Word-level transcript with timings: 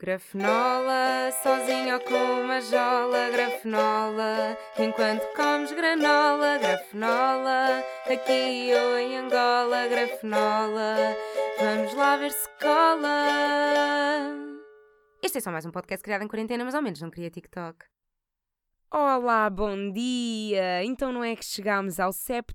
Grafenola, 0.00 1.32
sozinho 1.42 1.94
ou 1.94 2.00
com 2.02 2.42
uma 2.44 2.60
jola, 2.60 3.30
grafenola, 3.30 4.56
enquanto 4.78 5.26
comes 5.34 5.72
granola, 5.72 6.56
grafenola, 6.56 7.82
aqui 8.06 8.70
ou 8.74 8.96
em 8.96 9.16
Angola, 9.16 9.88
grafenola, 9.88 11.16
vamos 11.58 11.92
lá 11.94 12.16
ver 12.16 12.30
se 12.30 12.48
cola. 12.60 13.26
Este 15.20 15.38
é 15.38 15.40
só 15.40 15.50
mais 15.50 15.66
um 15.66 15.72
podcast 15.72 16.04
criado 16.04 16.22
em 16.22 16.28
quarentena, 16.28 16.64
mas 16.64 16.76
ao 16.76 16.82
menos 16.82 17.00
não 17.00 17.10
queria 17.10 17.28
TikTok. 17.28 17.84
Olá, 18.92 19.50
bom 19.50 19.90
dia! 19.90 20.84
Então 20.84 21.12
não 21.12 21.24
é 21.24 21.34
que 21.34 21.44
chegámos 21.44 21.98
ao 21.98 22.12
70 22.12 22.54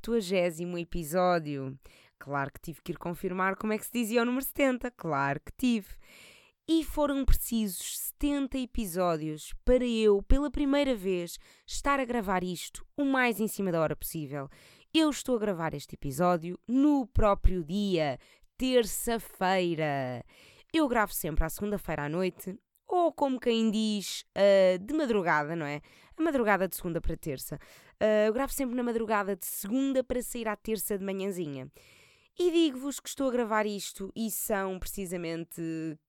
episódio? 0.80 1.78
Claro 2.18 2.54
que 2.54 2.62
tive 2.62 2.82
que 2.82 2.94
ir 2.94 2.98
confirmar 2.98 3.57
como 3.57 3.73
é 3.73 3.78
que 3.78 3.86
se 3.86 3.91
dizia 3.91 4.21
o 4.21 4.25
número 4.25 4.46
70, 4.46 4.89
claro 4.91 5.41
que 5.41 5.52
tive. 5.57 5.89
E 6.66 6.82
foram 6.82 7.25
precisos 7.25 8.00
70 8.20 8.57
episódios 8.57 9.54
para 9.65 9.86
eu, 9.86 10.24
pela 10.24 10.50
primeira 10.50 10.96
vez, 10.96 11.38
estar 11.68 12.00
a 12.00 12.05
gravar 12.05 12.42
isto 12.42 12.86
o 12.96 13.04
mais 13.04 13.42
em 13.42 13.50
cima 13.50 13.69
da 13.69 13.82
hora 13.82 13.97
possível. 13.97 14.50
Eu 14.93 15.10
estou 15.10 15.36
a 15.36 15.39
gravar 15.39 15.74
este 15.74 15.96
episódio 15.96 16.57
no 16.65 17.05
próprio 17.05 17.65
dia, 17.65 18.18
terça-feira. 18.57 20.24
Eu 20.74 20.88
gravo 20.88 21.14
sempre 21.14 21.43
à 21.43 21.50
segunda-feira 21.50 22.05
à 22.05 22.10
noite, 22.10 22.57
ou 22.88 23.11
como 23.11 23.41
quem 23.41 23.69
diz, 23.69 24.24
uh, 24.38 24.80
de 24.80 24.93
madrugada, 24.93 25.57
não 25.57 25.66
é? 25.66 25.82
A 26.16 26.24
madrugada 26.24 26.66
de 26.66 26.77
segunda 26.77 27.02
para 27.02 27.18
terça. 27.18 27.60
Uh, 28.02 28.27
eu 28.27 28.33
gravo 28.33 28.54
sempre 28.54 28.74
na 28.74 28.83
madrugada 28.83 29.36
de 29.36 29.46
segunda 29.46 30.02
para 30.02 30.21
sair 30.21 30.47
à 30.47 30.55
terça 30.55 30.97
de 30.97 31.04
manhãzinha. 31.04 31.69
E 32.39 32.50
digo-vos 32.52 33.02
que 33.02 33.09
estou 33.09 33.27
a 33.27 33.31
gravar 33.31 33.66
isto 33.66 34.09
e 34.16 34.31
são 34.31 34.80
precisamente 34.80 36.00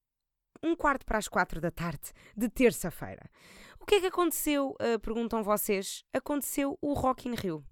um 0.64 0.74
quarto 0.74 1.04
para 1.04 1.18
as 1.18 1.28
quatro 1.28 1.60
da 1.60 1.70
tarde 1.70 2.12
de 2.36 2.48
terça-feira. 2.48 3.30
O 3.78 3.86
que 3.86 3.96
é 3.96 4.00
que 4.00 4.06
aconteceu? 4.06 4.74
Uh, 4.80 4.98
perguntam 4.98 5.42
vocês. 5.42 6.04
Aconteceu 6.12 6.78
o 6.80 6.94
Rock 6.94 7.28
in 7.28 7.34
Rio. 7.34 7.62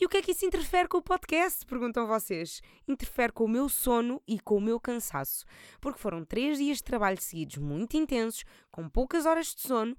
E 0.00 0.04
o 0.04 0.08
que 0.08 0.16
é 0.16 0.22
que 0.22 0.32
isso 0.32 0.44
interfere 0.44 0.88
com 0.88 0.98
o 0.98 1.02
podcast? 1.02 1.64
Perguntam 1.64 2.08
vocês. 2.08 2.60
Interfere 2.88 3.32
com 3.32 3.44
o 3.44 3.48
meu 3.48 3.68
sono 3.68 4.20
e 4.26 4.40
com 4.40 4.56
o 4.56 4.60
meu 4.60 4.80
cansaço. 4.80 5.44
Porque 5.80 6.00
foram 6.00 6.24
três 6.24 6.58
dias 6.58 6.78
de 6.78 6.82
trabalho 6.82 7.20
seguidos 7.20 7.58
muito 7.58 7.96
intensos, 7.96 8.44
com 8.72 8.88
poucas 8.88 9.24
horas 9.24 9.54
de 9.54 9.60
sono. 9.60 9.96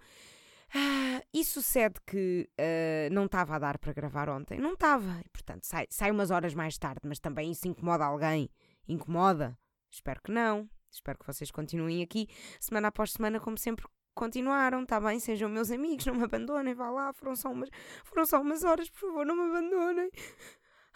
Ah, 0.73 1.23
e 1.33 1.45
sucede 1.45 2.02
que 2.05 2.49
uh, 2.59 3.14
não 3.14 3.25
estava 3.25 3.55
a 3.55 3.59
dar 3.59 3.77
para 3.77 3.94
gravar 3.94 4.27
ontem. 4.27 4.59
Não 4.59 4.73
estava. 4.73 5.23
Portanto, 5.31 5.64
sai, 5.64 5.88
sai 5.89 6.11
umas 6.11 6.31
horas 6.31 6.53
mais 6.53 6.77
tarde, 6.77 6.99
mas 7.05 7.20
também 7.20 7.52
isso 7.52 7.66
incomoda 7.66 8.03
alguém. 8.03 8.49
Incomoda? 8.86 9.58
Espero 9.89 10.22
que 10.22 10.31
não. 10.31 10.70
Espero 10.96 11.20
que 11.20 11.28
vocês 11.28 11.52
continuem 11.52 12.02
aqui 12.02 12.28
semana 12.60 12.88
após 12.88 13.12
semana, 13.12 13.40
como 13.40 13.58
sempre 13.58 13.86
continuaram, 14.14 14.84
está 14.84 15.00
bem? 15.00 15.20
Sejam 15.20 15.50
meus 15.50 15.70
amigos, 15.70 16.06
não 16.06 16.16
me 16.16 16.24
abandonem, 16.24 16.74
vá 16.74 16.90
lá, 16.90 17.14
foram 17.14 17.36
só 17.36 17.52
umas, 17.52 17.70
foram 18.04 18.26
só 18.26 18.42
umas 18.42 18.64
horas, 18.64 18.90
por 18.90 19.02
favor, 19.02 19.26
não 19.26 19.36
me 19.36 19.50
abandonem. 19.50 20.10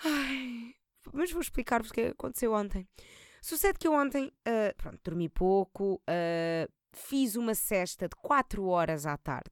Ai, 0.04 0.76
mas 1.14 1.32
vou 1.32 1.42
explicar-vos 1.42 1.92
o 1.92 1.94
que 1.94 2.02
aconteceu 2.02 2.54
ontem. 2.54 2.88
Sucede 3.42 3.78
que 3.78 3.88
eu 3.88 3.94
ontem, 3.94 4.28
uh, 4.28 4.76
pronto, 4.78 5.00
dormi 5.04 5.28
pouco, 5.30 5.96
uh, 5.96 6.72
fiz 6.94 7.36
uma 7.36 7.54
cesta 7.54 8.08
de 8.08 8.16
4 8.16 8.66
horas 8.66 9.06
à 9.06 9.18
tarde. 9.18 9.52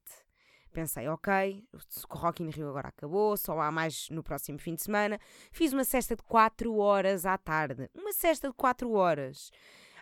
Pensei, 0.72 1.08
ok, 1.08 1.64
o 1.72 2.16
Rock 2.16 2.42
in 2.42 2.50
Rio 2.50 2.68
agora 2.68 2.88
acabou, 2.88 3.36
só 3.36 3.58
há 3.60 3.70
mais 3.72 4.08
no 4.10 4.22
próximo 4.22 4.58
fim 4.58 4.74
de 4.74 4.82
semana. 4.82 5.18
Fiz 5.50 5.72
uma 5.72 5.84
cesta 5.84 6.14
de 6.14 6.22
4 6.22 6.74
horas 6.76 7.26
à 7.26 7.36
tarde. 7.36 7.90
Uma 7.94 8.12
cesta 8.12 8.48
de 8.48 8.54
4 8.54 8.90
horas. 8.92 9.50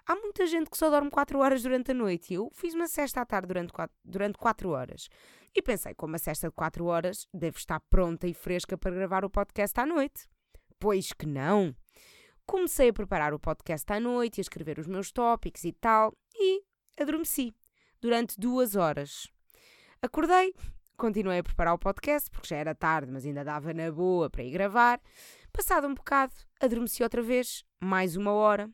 Há 0.09 0.15
muita 0.15 0.47
gente 0.47 0.71
que 0.71 0.79
só 0.79 0.89
dorme 0.89 1.11
4 1.11 1.37
horas 1.41 1.62
durante 1.62 1.91
a 1.91 1.95
noite 1.95 2.33
eu 2.33 2.49
fiz 2.55 2.75
uma 2.75 2.87
cesta 2.87 3.23
à 3.23 3.27
tarde 3.27 3.49
durante 3.49 3.73
4, 3.73 3.97
durante 4.05 4.39
4 4.39 4.71
horas. 4.71 5.09
E 5.53 5.61
pensei, 5.61 5.95
com 5.95 6.07
uma 6.07 6.19
cesta 6.19 6.47
de 6.47 6.55
4 6.55 6.85
horas, 6.85 7.27
devo 7.35 7.59
estar 7.59 7.81
pronta 7.91 8.29
e 8.29 8.33
fresca 8.33 8.79
para 8.79 8.95
gravar 8.95 9.25
o 9.25 9.31
podcast 9.31 9.81
à 9.81 9.84
noite. 9.84 10.28
Pois 10.78 11.12
que 11.12 11.27
não! 11.27 11.75
Comecei 12.47 12.91
a 12.91 12.93
preparar 12.93 13.34
o 13.34 13.41
podcast 13.41 13.93
à 13.93 13.99
noite 13.99 14.39
e 14.39 14.41
a 14.41 14.43
escrever 14.43 14.78
os 14.78 14.87
meus 14.87 15.11
tópicos 15.11 15.65
e 15.65 15.72
tal, 15.72 16.17
e 16.33 16.62
adormeci 16.97 17.53
durante 18.00 18.38
duas 18.38 18.77
horas. 18.77 19.27
Acordei, 20.00 20.55
continuei 20.97 21.41
a 21.41 21.43
preparar 21.43 21.75
o 21.75 21.78
podcast, 21.78 22.31
porque 22.31 22.47
já 22.47 22.59
era 22.59 22.77
tarde, 22.77 23.11
mas 23.11 23.27
ainda 23.27 23.43
dava 23.43 23.75
na 23.75 23.91
boa 23.91 24.31
para 24.31 24.44
ir 24.44 24.53
gravar. 24.53 25.00
Passado 25.53 25.88
um 25.88 25.94
bocado, 25.94 26.33
adormeci 26.61 27.03
outra 27.03 27.23
vez, 27.23 27.65
mais 27.81 28.15
uma 28.15 28.31
hora. 28.31 28.71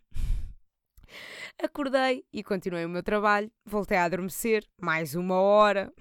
Acordei 1.63 2.25
e 2.33 2.43
continuei 2.43 2.85
o 2.85 2.89
meu 2.89 3.03
trabalho, 3.03 3.51
voltei 3.65 3.97
a 3.97 4.05
adormecer, 4.05 4.67
mais 4.81 5.15
uma 5.15 5.41
hora. 5.41 5.93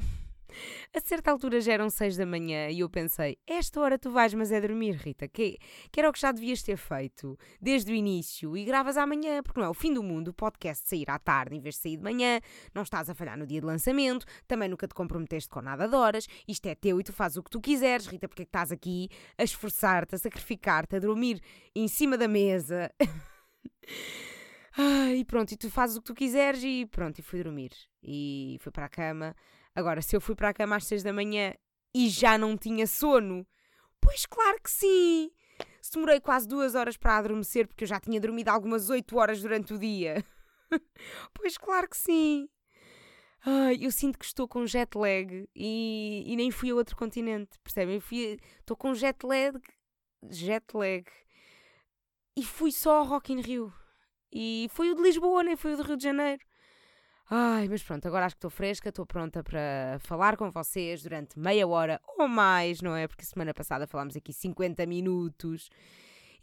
A 0.94 1.00
certa 1.00 1.32
altura 1.32 1.62
já 1.62 1.74
eram 1.74 1.90
seis 1.90 2.18
da 2.18 2.26
manhã 2.26 2.70
e 2.70 2.82
eu 2.82 2.90
pensei: 2.90 3.38
esta 3.48 3.80
hora 3.80 3.98
tu 3.98 4.12
vais, 4.12 4.34
mas 4.34 4.52
é 4.52 4.60
dormir, 4.60 4.96
Rita, 4.96 5.28
que, 5.28 5.58
que 5.92 6.00
era 6.00 6.10
o 6.10 6.14
que 6.14 6.20
já 6.20 6.32
devias 6.32 6.62
ter 6.62 6.78
feito 6.78 7.38
desde 7.62 7.92
o 7.92 7.96
início 7.96 8.56
e 8.58 8.66
gravas 8.66 8.98
amanhã, 8.98 9.42
porque 9.42 9.60
não 9.60 9.68
é 9.68 9.70
o 9.70 9.74
fim 9.74 9.94
do 9.94 10.04
mundo 10.04 10.30
o 10.30 10.34
podcast 10.34 10.88
sair 10.88 11.10
à 11.10 11.18
tarde 11.18 11.56
em 11.56 11.62
vez 11.62 11.76
de 11.76 11.82
sair 11.82 11.98
de 11.98 12.04
manhã, 12.04 12.40
não 12.74 12.84
estás 12.84 13.10
a 13.10 13.16
falhar 13.16 13.38
no 13.38 13.48
dia 13.48 13.62
de 13.62 13.66
lançamento, 13.66 14.26
também 14.48 14.70
nunca 14.70 14.88
te 14.88 14.94
comprometeste 14.94 15.50
com 15.50 15.62
nada 15.62 15.88
de 15.88 15.96
horas, 15.96 16.28
isto 16.48 16.66
é 16.68 16.76
teu 16.76 17.00
e 17.00 17.04
tu 17.04 17.14
fazes 17.14 17.38
o 17.38 17.44
que 17.44 17.50
tu 17.50 17.62
quiseres, 17.62 18.08
Rita, 18.08 18.28
porque 18.28 18.44
é 18.44 18.46
que 18.46 18.50
estás 18.50 18.72
aqui 18.72 19.10
a 19.38 19.44
esforçar-te, 19.44 20.16
a 20.16 20.18
sacrificar-te, 20.18 20.96
a 20.96 21.00
dormir 21.00 21.42
em 21.76 21.88
cima 21.88 22.18
da 22.18 22.28
mesa. 22.28 22.92
Ah, 24.78 25.14
e 25.14 25.26
pronto, 25.26 25.52
e 25.52 25.58
tu 25.58 25.70
fazes 25.70 25.98
o 25.98 26.02
que 26.02 26.08
tu 26.08 26.14
quiseres 26.14 26.64
e 26.64 26.86
pronto, 26.86 27.20
e 27.20 27.22
fui 27.22 27.44
dormir. 27.44 27.72
E 28.02 28.58
fui 28.62 28.72
para 28.72 28.86
a 28.86 28.90
cama. 28.90 29.36
Agora, 29.76 30.02
se 30.02 30.16
eu 30.16 30.22
fui 30.22 30.36
para 30.36 30.50
a 30.50 30.54
cama 30.54 30.76
às 30.78 30.86
seis 30.86 31.04
da 31.04 31.14
manhã 31.14 31.54
e 31.94 32.09
já 32.09 32.38
não 32.38 32.58
tinha 32.58 32.88
sono, 32.88 33.46
pois 34.00 34.26
claro 34.26 34.60
que 34.64 34.72
sim! 34.72 35.31
Se 35.81 35.94
demorei 35.94 36.20
quase 36.20 36.48
duas 36.48 36.76
horas 36.76 36.98
para 36.98 37.18
adormecer 37.18 37.68
porque 37.68 37.84
eu 37.84 37.88
já 37.88 38.00
tinha 38.00 38.20
dormido 38.20 38.50
algumas 38.50 38.90
oito 38.90 39.18
horas 39.18 39.42
durante 39.42 39.74
o 39.74 39.80
dia. 39.80 40.24
pois 41.34 41.58
claro 41.58 41.90
que 41.90 41.98
sim! 41.98 42.50
Ai, 43.44 43.80
eu 43.81 43.92
sinto 43.92 44.20
que 44.20 44.26
estou 44.26 44.48
com 44.48 44.68
jet 44.68 44.96
lag 44.96 45.50
e, 45.56 46.24
e 46.28 46.36
nem 46.36 46.52
fui 46.52 46.70
a 46.70 46.76
outro 46.76 46.96
continente, 46.96 47.58
percebem? 47.64 48.00
Fui, 48.00 48.40
estou 48.60 48.78
com 48.78 48.94
jet 48.94 49.26
lag, 49.26 49.60
jet 50.30 50.66
lag 50.76 51.04
e 52.38 52.44
fui 52.44 52.72
só 52.72 53.00
ao 53.00 53.06
Rock 53.06 53.34
in 53.34 53.42
Rio. 53.42 53.74
E 54.31 54.68
foi 54.72 54.92
o 54.92 54.96
de 54.96 55.02
Lisboa, 55.02 55.44
nem 55.44 55.56
foi 55.56 55.74
o 55.74 55.78
do 55.78 55.84
Rio 55.84 55.97
de 55.97 56.03
Janeiro. 56.03 56.42
Ai, 57.30 57.68
mas 57.69 57.81
pronto, 57.81 58.06
agora 58.06 58.25
acho 58.25 58.36
que 58.36 58.40
estou 58.40 58.50
fresca, 58.50 58.90
estou 58.90 59.06
pronta 59.06 59.42
para 59.42 59.97
falar 60.00 60.36
com 60.36 60.52
vocês 60.52 61.02
durante 61.02 61.40
meia 61.40 61.66
hora 61.66 62.02
ou 62.18 62.28
mais, 62.28 62.81
não 62.81 62.94
é? 62.94 63.08
Porque 63.08 63.24
semana 63.24 63.53
passada 63.53 63.88
falámos 63.88 64.18
aqui 64.18 64.34
50 64.34 64.86
minutos. 64.86 65.69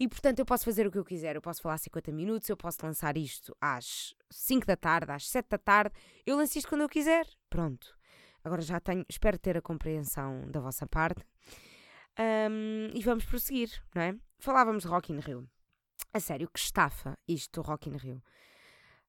E 0.01 0.09
portanto 0.09 0.39
eu 0.39 0.47
posso 0.47 0.65
fazer 0.65 0.87
o 0.87 0.91
que 0.91 0.97
eu 0.99 1.05
quiser. 1.05 1.37
Eu 1.37 1.43
posso 1.43 1.61
falar 1.61 1.77
50 1.77 2.11
minutos, 2.13 2.49
eu 2.49 2.57
posso 2.57 2.79
lançar 2.83 3.19
isto 3.19 3.55
às 3.61 4.15
5 4.31 4.67
da 4.67 4.77
tarde, 4.77 5.13
às 5.13 5.29
7 5.29 5.49
da 5.51 5.59
tarde. 5.59 5.95
Eu 6.25 6.37
lanço 6.37 6.57
isto 6.57 6.69
quando 6.69 6.83
eu 6.83 6.89
quiser. 6.89 7.27
Pronto. 7.51 7.95
Agora 8.43 8.63
já 8.63 8.81
tenho, 8.81 9.05
espero 9.11 9.39
ter 9.39 9.59
a 9.59 9.61
compreensão 9.63 10.49
da 10.51 10.61
vossa 10.61 10.87
parte. 10.87 11.23
Um, 12.19 12.91
e 12.95 13.03
vamos 13.03 13.25
prosseguir, 13.27 13.71
não 13.95 14.01
é? 14.01 14.15
Falávamos 14.39 14.85
de 14.85 14.89
Rock 14.89 15.13
in 15.13 15.19
Rio. 15.19 15.47
A 16.13 16.21
sério, 16.21 16.49
que 16.53 16.59
estafa 16.59 17.17
isto 17.27 17.61
do 17.61 17.67
Rock 17.67 17.89
in 17.89 17.97
Rio. 17.97 18.23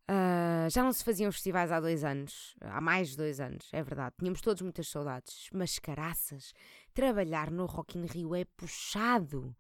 Uh, 0.09 0.67
já 0.71 0.81
não 0.81 0.91
se 0.91 1.03
faziam 1.03 1.31
festivais 1.31 1.71
há 1.71 1.79
dois 1.79 2.03
anos, 2.03 2.55
há 2.61 2.81
mais 2.81 3.09
de 3.09 3.17
dois 3.17 3.39
anos, 3.39 3.69
é 3.71 3.83
verdade. 3.83 4.15
Tínhamos 4.17 4.41
todos 4.41 4.61
muitas 4.63 4.87
saudades, 4.87 5.49
mas 5.53 5.77
caraças, 5.77 6.51
trabalhar 6.95 7.51
no 7.51 7.67
Rock 7.67 7.97
in 7.97 8.05
Rio 8.05 8.33
é 8.33 8.43
puxado. 8.57 9.55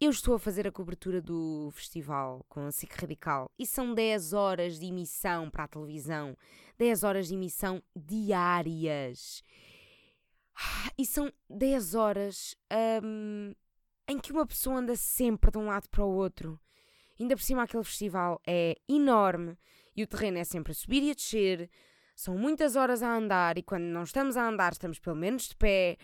Eu 0.00 0.10
estou 0.10 0.34
a 0.34 0.38
fazer 0.38 0.66
a 0.66 0.72
cobertura 0.72 1.20
do 1.22 1.70
festival 1.72 2.44
com 2.48 2.66
a 2.66 2.72
SIC 2.72 2.92
Radical 2.92 3.50
e 3.58 3.64
são 3.64 3.94
10 3.94 4.32
horas 4.32 4.78
de 4.78 4.86
emissão 4.86 5.48
para 5.48 5.64
a 5.64 5.68
televisão, 5.68 6.36
10 6.76 7.04
horas 7.04 7.28
de 7.28 7.34
emissão 7.34 7.82
diárias. 7.94 9.42
Ah, 10.56 10.92
e 10.98 11.06
são 11.06 11.32
10 11.48 11.94
horas 11.94 12.56
um, 13.02 13.54
em 14.08 14.18
que 14.18 14.32
uma 14.32 14.46
pessoa 14.46 14.78
anda 14.78 14.96
sempre 14.96 15.50
de 15.50 15.58
um 15.58 15.66
lado 15.66 15.88
para 15.90 16.04
o 16.04 16.10
outro. 16.10 16.58
Ainda 17.20 17.36
por 17.36 17.42
cima, 17.42 17.62
aquele 17.62 17.84
festival 17.84 18.40
é 18.46 18.76
enorme 18.88 19.58
e 19.94 20.02
o 20.02 20.06
terreno 20.06 20.38
é 20.38 20.44
sempre 20.44 20.72
a 20.72 20.74
subir 20.74 21.02
e 21.02 21.10
a 21.10 21.14
descer. 21.14 21.68
São 22.16 22.36
muitas 22.36 22.74
horas 22.74 23.02
a 23.02 23.14
andar 23.14 23.58
e 23.58 23.62
quando 23.62 23.84
não 23.84 24.02
estamos 24.02 24.36
a 24.36 24.48
andar, 24.48 24.72
estamos 24.72 24.98
pelo 24.98 25.16
menos 25.16 25.48
de 25.48 25.56
pé. 25.56 25.98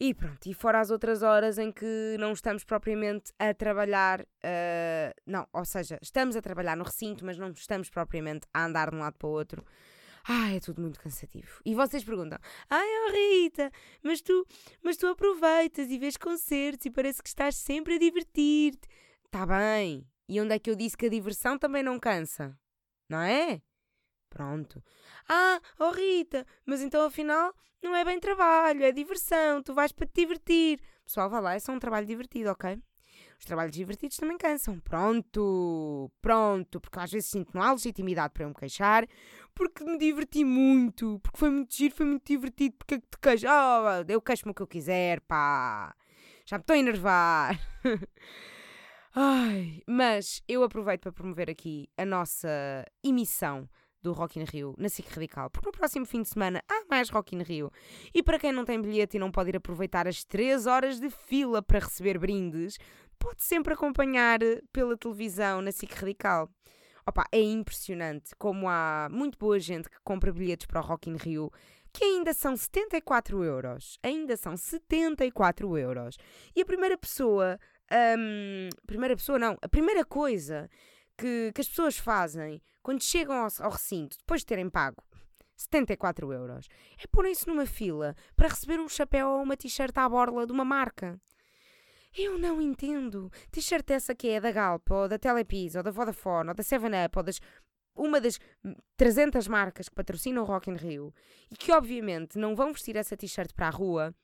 E 0.00 0.14
pronto, 0.14 0.46
e 0.46 0.54
fora 0.54 0.80
as 0.80 0.90
outras 0.90 1.22
horas 1.22 1.58
em 1.58 1.70
que 1.70 2.16
não 2.18 2.32
estamos 2.32 2.64
propriamente 2.64 3.32
a 3.38 3.54
trabalhar, 3.54 4.22
uh, 4.22 5.20
não, 5.24 5.46
ou 5.52 5.64
seja, 5.64 5.96
estamos 6.02 6.34
a 6.34 6.42
trabalhar 6.42 6.76
no 6.76 6.82
recinto, 6.82 7.24
mas 7.24 7.38
não 7.38 7.50
estamos 7.50 7.88
propriamente 7.88 8.46
a 8.52 8.64
andar 8.64 8.90
de 8.90 8.96
um 8.96 8.98
lado 8.98 9.16
para 9.16 9.28
o 9.28 9.30
outro. 9.30 9.64
Ai, 10.24 10.56
é 10.56 10.60
tudo 10.60 10.80
muito 10.80 11.00
cansativo. 11.00 11.60
E 11.64 11.74
vocês 11.74 12.04
perguntam: 12.04 12.38
Ai, 12.70 12.86
oh 13.06 13.12
Rita, 13.12 13.70
mas 14.02 14.20
tu, 14.20 14.46
mas 14.82 14.96
tu 14.96 15.06
aproveitas 15.06 15.90
e 15.90 15.98
vês 15.98 16.16
concertos 16.16 16.86
e 16.86 16.90
parece 16.90 17.22
que 17.22 17.28
estás 17.28 17.56
sempre 17.56 17.94
a 17.94 17.98
divertir-te. 17.98 18.88
Está 19.24 19.46
bem. 19.46 20.06
E 20.28 20.40
onde 20.40 20.54
é 20.54 20.58
que 20.58 20.70
eu 20.70 20.76
disse 20.76 20.96
que 20.96 21.06
a 21.06 21.10
diversão 21.10 21.58
também 21.58 21.82
não 21.82 21.98
cansa? 21.98 22.58
Não 23.08 23.20
é? 23.20 23.60
Pronto. 24.30 24.82
Ah, 25.28 25.60
oh 25.78 25.90
Rita, 25.90 26.46
mas 26.64 26.80
então 26.80 27.04
afinal 27.04 27.54
não 27.82 27.94
é 27.94 28.04
bem 28.04 28.18
trabalho, 28.20 28.84
é 28.84 28.92
diversão, 28.92 29.62
tu 29.62 29.74
vais 29.74 29.92
para 29.92 30.06
te 30.06 30.20
divertir. 30.22 30.80
Pessoal, 31.04 31.28
vá 31.28 31.40
lá, 31.40 31.54
é 31.54 31.58
só 31.58 31.72
um 31.72 31.78
trabalho 31.78 32.06
divertido, 32.06 32.50
ok? 32.50 32.80
Os 33.42 33.44
trabalhos 33.44 33.74
divertidos 33.74 34.16
também 34.18 34.38
cansam. 34.38 34.78
Pronto, 34.78 36.08
pronto, 36.22 36.80
porque 36.80 37.00
às 37.00 37.10
vezes 37.10 37.28
sinto 37.28 37.50
não 37.52 37.60
há 37.60 37.72
legitimidade 37.72 38.32
para 38.32 38.44
eu 38.44 38.48
me 38.50 38.54
queixar, 38.54 39.04
porque 39.52 39.82
me 39.82 39.98
diverti 39.98 40.44
muito, 40.44 41.18
porque 41.18 41.38
foi 41.38 41.50
muito 41.50 41.74
giro, 41.74 41.92
foi 41.92 42.06
muito 42.06 42.24
divertido, 42.24 42.76
porque 42.78 42.94
é 42.94 42.98
que 43.00 43.06
te 43.10 43.18
queixo? 43.20 43.46
Oh, 43.48 44.04
eu 44.06 44.22
queixo-me 44.22 44.52
o 44.52 44.54
que 44.54 44.62
eu 44.62 44.66
quiser, 44.68 45.20
pá. 45.22 45.92
Já 46.46 46.56
me 46.56 46.60
estou 46.60 46.74
a 46.74 46.78
enervar. 46.78 47.60
Ai, 49.12 49.82
mas 49.88 50.40
eu 50.46 50.62
aproveito 50.62 51.02
para 51.02 51.12
promover 51.12 51.50
aqui 51.50 51.88
a 51.98 52.04
nossa 52.04 52.86
emissão 53.02 53.68
do 54.02 54.12
Rock 54.12 54.38
in 54.38 54.44
Rio 54.44 54.74
na 54.76 54.88
SIC 54.88 55.08
Radical, 55.08 55.48
porque 55.48 55.66
no 55.66 55.72
próximo 55.72 56.04
fim 56.04 56.22
de 56.22 56.28
semana 56.28 56.62
há 56.68 56.84
mais 56.90 57.08
Rock 57.08 57.36
in 57.36 57.42
Rio. 57.42 57.70
E 58.12 58.22
para 58.22 58.38
quem 58.38 58.52
não 58.52 58.64
tem 58.64 58.80
bilhete 58.80 59.16
e 59.16 59.20
não 59.20 59.30
pode 59.30 59.50
ir 59.50 59.56
aproveitar 59.56 60.08
as 60.08 60.24
3 60.24 60.66
horas 60.66 60.98
de 60.98 61.08
fila 61.08 61.62
para 61.62 61.78
receber 61.78 62.18
brindes, 62.18 62.78
pode 63.22 63.44
sempre 63.44 63.72
acompanhar 63.72 64.40
pela 64.72 64.96
televisão 64.96 65.62
na 65.62 65.70
SIC 65.70 65.92
Radical. 65.92 66.50
Opa, 67.06 67.24
é 67.30 67.40
impressionante 67.40 68.34
como 68.36 68.68
há 68.68 69.08
muito 69.10 69.38
boa 69.38 69.58
gente 69.58 69.88
que 69.88 69.96
compra 70.04 70.32
bilhetes 70.32 70.66
para 70.66 70.80
o 70.80 70.84
Rock 70.84 71.08
in 71.08 71.16
Rio 71.16 71.50
que 71.92 72.04
ainda 72.04 72.32
são 72.32 72.56
74 72.56 73.44
euros. 73.44 73.98
Ainda 74.02 74.34
são 74.36 74.56
74 74.56 75.76
euros. 75.76 76.16
E 76.56 76.62
a 76.62 76.64
primeira 76.64 76.96
pessoa 76.96 77.58
um, 77.92 78.68
primeira 78.86 79.14
pessoa, 79.14 79.38
não. 79.38 79.56
A 79.60 79.68
primeira 79.68 80.04
coisa 80.04 80.68
que, 81.16 81.52
que 81.54 81.60
as 81.60 81.68
pessoas 81.68 81.98
fazem 81.98 82.62
quando 82.82 83.02
chegam 83.02 83.36
ao, 83.36 83.48
ao 83.60 83.70
recinto, 83.70 84.16
depois 84.18 84.40
de 84.40 84.46
terem 84.46 84.68
pago 84.70 85.02
74 85.56 86.32
euros, 86.32 86.66
é 86.98 87.06
porem-se 87.06 87.46
numa 87.46 87.66
fila 87.66 88.16
para 88.34 88.48
receber 88.48 88.80
um 88.80 88.88
chapéu 88.88 89.28
ou 89.28 89.42
uma 89.42 89.56
t-shirt 89.56 89.96
à 89.96 90.08
borla 90.08 90.46
de 90.46 90.52
uma 90.52 90.64
marca. 90.64 91.20
Eu 92.16 92.38
não 92.38 92.60
entendo. 92.60 93.30
T-shirt 93.50 93.90
essa 93.90 94.14
que 94.14 94.28
é 94.28 94.40
da 94.40 94.52
Galp, 94.52 94.90
ou 94.90 95.08
da 95.08 95.18
Telepis, 95.18 95.74
ou 95.74 95.82
da 95.82 95.90
Vodafone, 95.90 96.50
ou 96.50 96.54
da 96.54 96.62
7-Up, 96.62 97.18
ou 97.18 97.22
das 97.22 97.40
uma 97.94 98.20
das 98.20 98.38
300 98.96 99.46
marcas 99.48 99.88
que 99.88 99.94
patrocinam 99.94 100.42
o 100.42 100.46
Rock 100.46 100.70
in 100.70 100.76
Rio 100.76 101.14
e 101.50 101.56
que 101.56 101.72
obviamente 101.72 102.38
não 102.38 102.54
vão 102.54 102.72
vestir 102.72 102.96
essa 102.96 103.16
t-shirt 103.16 103.52
para 103.54 103.68
a 103.68 103.70
rua 103.70 104.14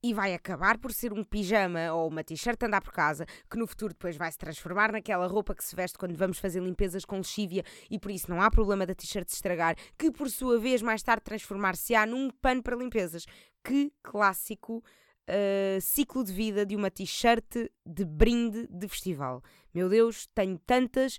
e 0.00 0.14
vai 0.14 0.32
acabar 0.32 0.78
por 0.78 0.92
ser 0.92 1.12
um 1.12 1.24
pijama 1.24 1.92
ou 1.92 2.08
uma 2.08 2.22
t-shirt 2.22 2.62
andar 2.62 2.80
por 2.80 2.92
casa, 2.92 3.26
que 3.50 3.58
no 3.58 3.66
futuro 3.66 3.92
depois 3.92 4.16
vai 4.16 4.30
se 4.30 4.38
transformar 4.38 4.92
naquela 4.92 5.26
roupa 5.26 5.54
que 5.54 5.64
se 5.64 5.74
veste 5.74 5.98
quando 5.98 6.14
vamos 6.14 6.38
fazer 6.38 6.62
limpezas 6.62 7.04
com 7.04 7.16
lexívia 7.16 7.64
e 7.90 7.98
por 7.98 8.12
isso 8.12 8.30
não 8.30 8.40
há 8.40 8.48
problema 8.50 8.86
da 8.86 8.94
t-shirt 8.94 9.28
se 9.28 9.34
estragar, 9.34 9.74
que 9.98 10.10
por 10.12 10.30
sua 10.30 10.58
vez 10.58 10.80
mais 10.80 11.02
tarde 11.02 11.24
transformar-se-á 11.24 12.06
num 12.06 12.30
pano 12.30 12.62
para 12.62 12.76
limpezas. 12.76 13.24
Que 13.64 13.92
clássico 14.02 14.84
uh, 15.28 15.80
ciclo 15.80 16.24
de 16.24 16.32
vida 16.32 16.64
de 16.64 16.74
uma 16.74 16.90
t-shirt 16.90 17.70
de 17.84 18.04
brinde 18.04 18.66
de 18.70 18.88
festival. 18.88 19.42
Meu 19.72 19.88
Deus, 19.88 20.26
tenho 20.34 20.58
tantas 20.58 21.18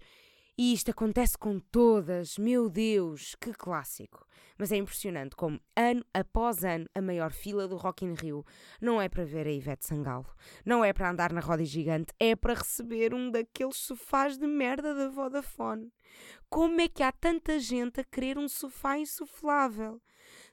e 0.58 0.74
isto 0.74 0.92
acontece 0.92 1.38
com 1.38 1.60
todas. 1.60 2.38
Meu 2.38 2.70
Deus, 2.70 3.36
que 3.40 3.54
clássico 3.54 4.28
mas 4.60 4.74
é 4.74 4.76
impressionante 4.76 5.38
como, 5.38 5.58
ano 5.74 6.06
após 6.14 6.66
ano, 6.66 6.86
a 6.94 7.02
maior 7.02 7.32
fila 7.32 7.66
do 7.66 7.78
Rock 7.78 8.04
in 8.04 8.14
Rio 8.14 8.46
não 8.82 9.02
é 9.02 9.08
para 9.08 9.24
ver 9.24 9.48
a 9.48 9.52
Ivete 9.52 9.86
Sangalo, 9.86 10.28
não 10.66 10.84
é 10.84 10.92
para 10.92 11.10
andar 11.10 11.32
na 11.32 11.40
roda 11.40 11.64
gigante, 11.64 12.14
é 12.20 12.36
para 12.36 12.54
receber 12.54 13.14
um 13.14 13.32
daqueles 13.32 13.78
sofás 13.78 14.38
de 14.38 14.46
merda 14.46 14.94
da 14.94 15.08
Vodafone. 15.08 15.94
Como 16.50 16.82
é 16.82 16.90
que 16.90 17.02
há 17.02 17.12
tanta 17.12 17.58
gente 17.58 18.02
a 18.02 18.04
querer 18.04 18.38
um 18.38 18.50
sofá 18.50 18.98
insuflável? 18.98 20.02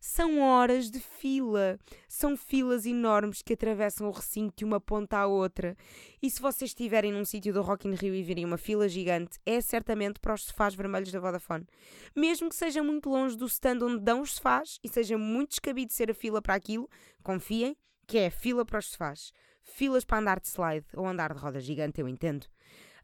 São 0.01 0.41
horas 0.41 0.91
de 0.91 1.01
fila. 1.01 1.79
São 2.09 2.37
filas 2.37 2.87
enormes 2.87 3.43
que 3.43 3.55
atravessam 3.55 4.09
o 4.09 4.11
recinto 4.11 4.55
de 4.57 4.65
uma 4.65 4.81
ponta 4.81 5.19
à 5.19 5.27
outra. 5.27 5.77
E 6.23 6.31
se 6.31 6.41
vocês 6.41 6.71
estiverem 6.71 7.13
num 7.13 7.25
sítio 7.25 7.53
do 7.53 7.63
Rock 7.63 7.89
in 7.89 7.95
Rio 7.95 8.15
e 8.15 8.23
virem 8.23 8.45
uma 8.45 8.59
fila 8.59 8.89
gigante, 8.89 9.39
é 9.45 9.61
certamente 9.61 10.21
para 10.21 10.35
os 10.35 10.45
sofás 10.45 10.75
vermelhos 10.75 11.13
da 11.13 11.21
Vodafone. 11.21 11.67
Mesmo 12.15 12.49
que 12.49 12.57
seja 12.57 12.83
muito 12.83 13.09
longe 13.09 13.37
do 13.37 13.47
stand 13.47 13.79
onde 13.83 14.01
dão 14.01 14.21
os 14.21 14.35
sofás 14.35 14.79
e 14.83 14.89
seja 14.89 15.19
muito 15.19 15.51
descabido 15.51 15.93
ser 15.93 16.11
a 16.11 16.15
fila 16.15 16.41
para 16.41 16.55
aquilo, 16.55 16.89
confiem 17.23 17.77
que 18.07 18.19
é 18.19 18.31
fila 18.31 18.65
para 18.65 18.79
os 18.79 18.87
sofás. 18.87 19.33
Filas 19.63 20.05
para 20.05 20.19
andar 20.19 20.41
de 20.41 20.47
slide 20.49 20.87
ou 20.95 21.07
andar 21.07 21.35
de 21.35 21.41
roda 21.41 21.61
gigante, 21.61 22.01
eu 22.01 22.09
entendo. 22.09 22.47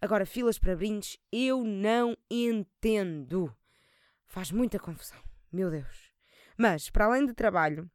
Agora, 0.01 0.27
filas 0.27 0.59
para 0.59 0.77
brindes, 0.77 1.19
eu 1.31 1.65
não 1.65 2.17
entendo. 2.31 3.55
Faz 4.27 4.51
muita 4.51 4.79
confusão. 4.79 5.19
Meu 5.53 5.71
Deus. 5.71 6.12
Mas, 6.57 6.91
para 6.91 7.07
além 7.07 7.27
de 7.27 7.35
trabalho, 7.35 7.91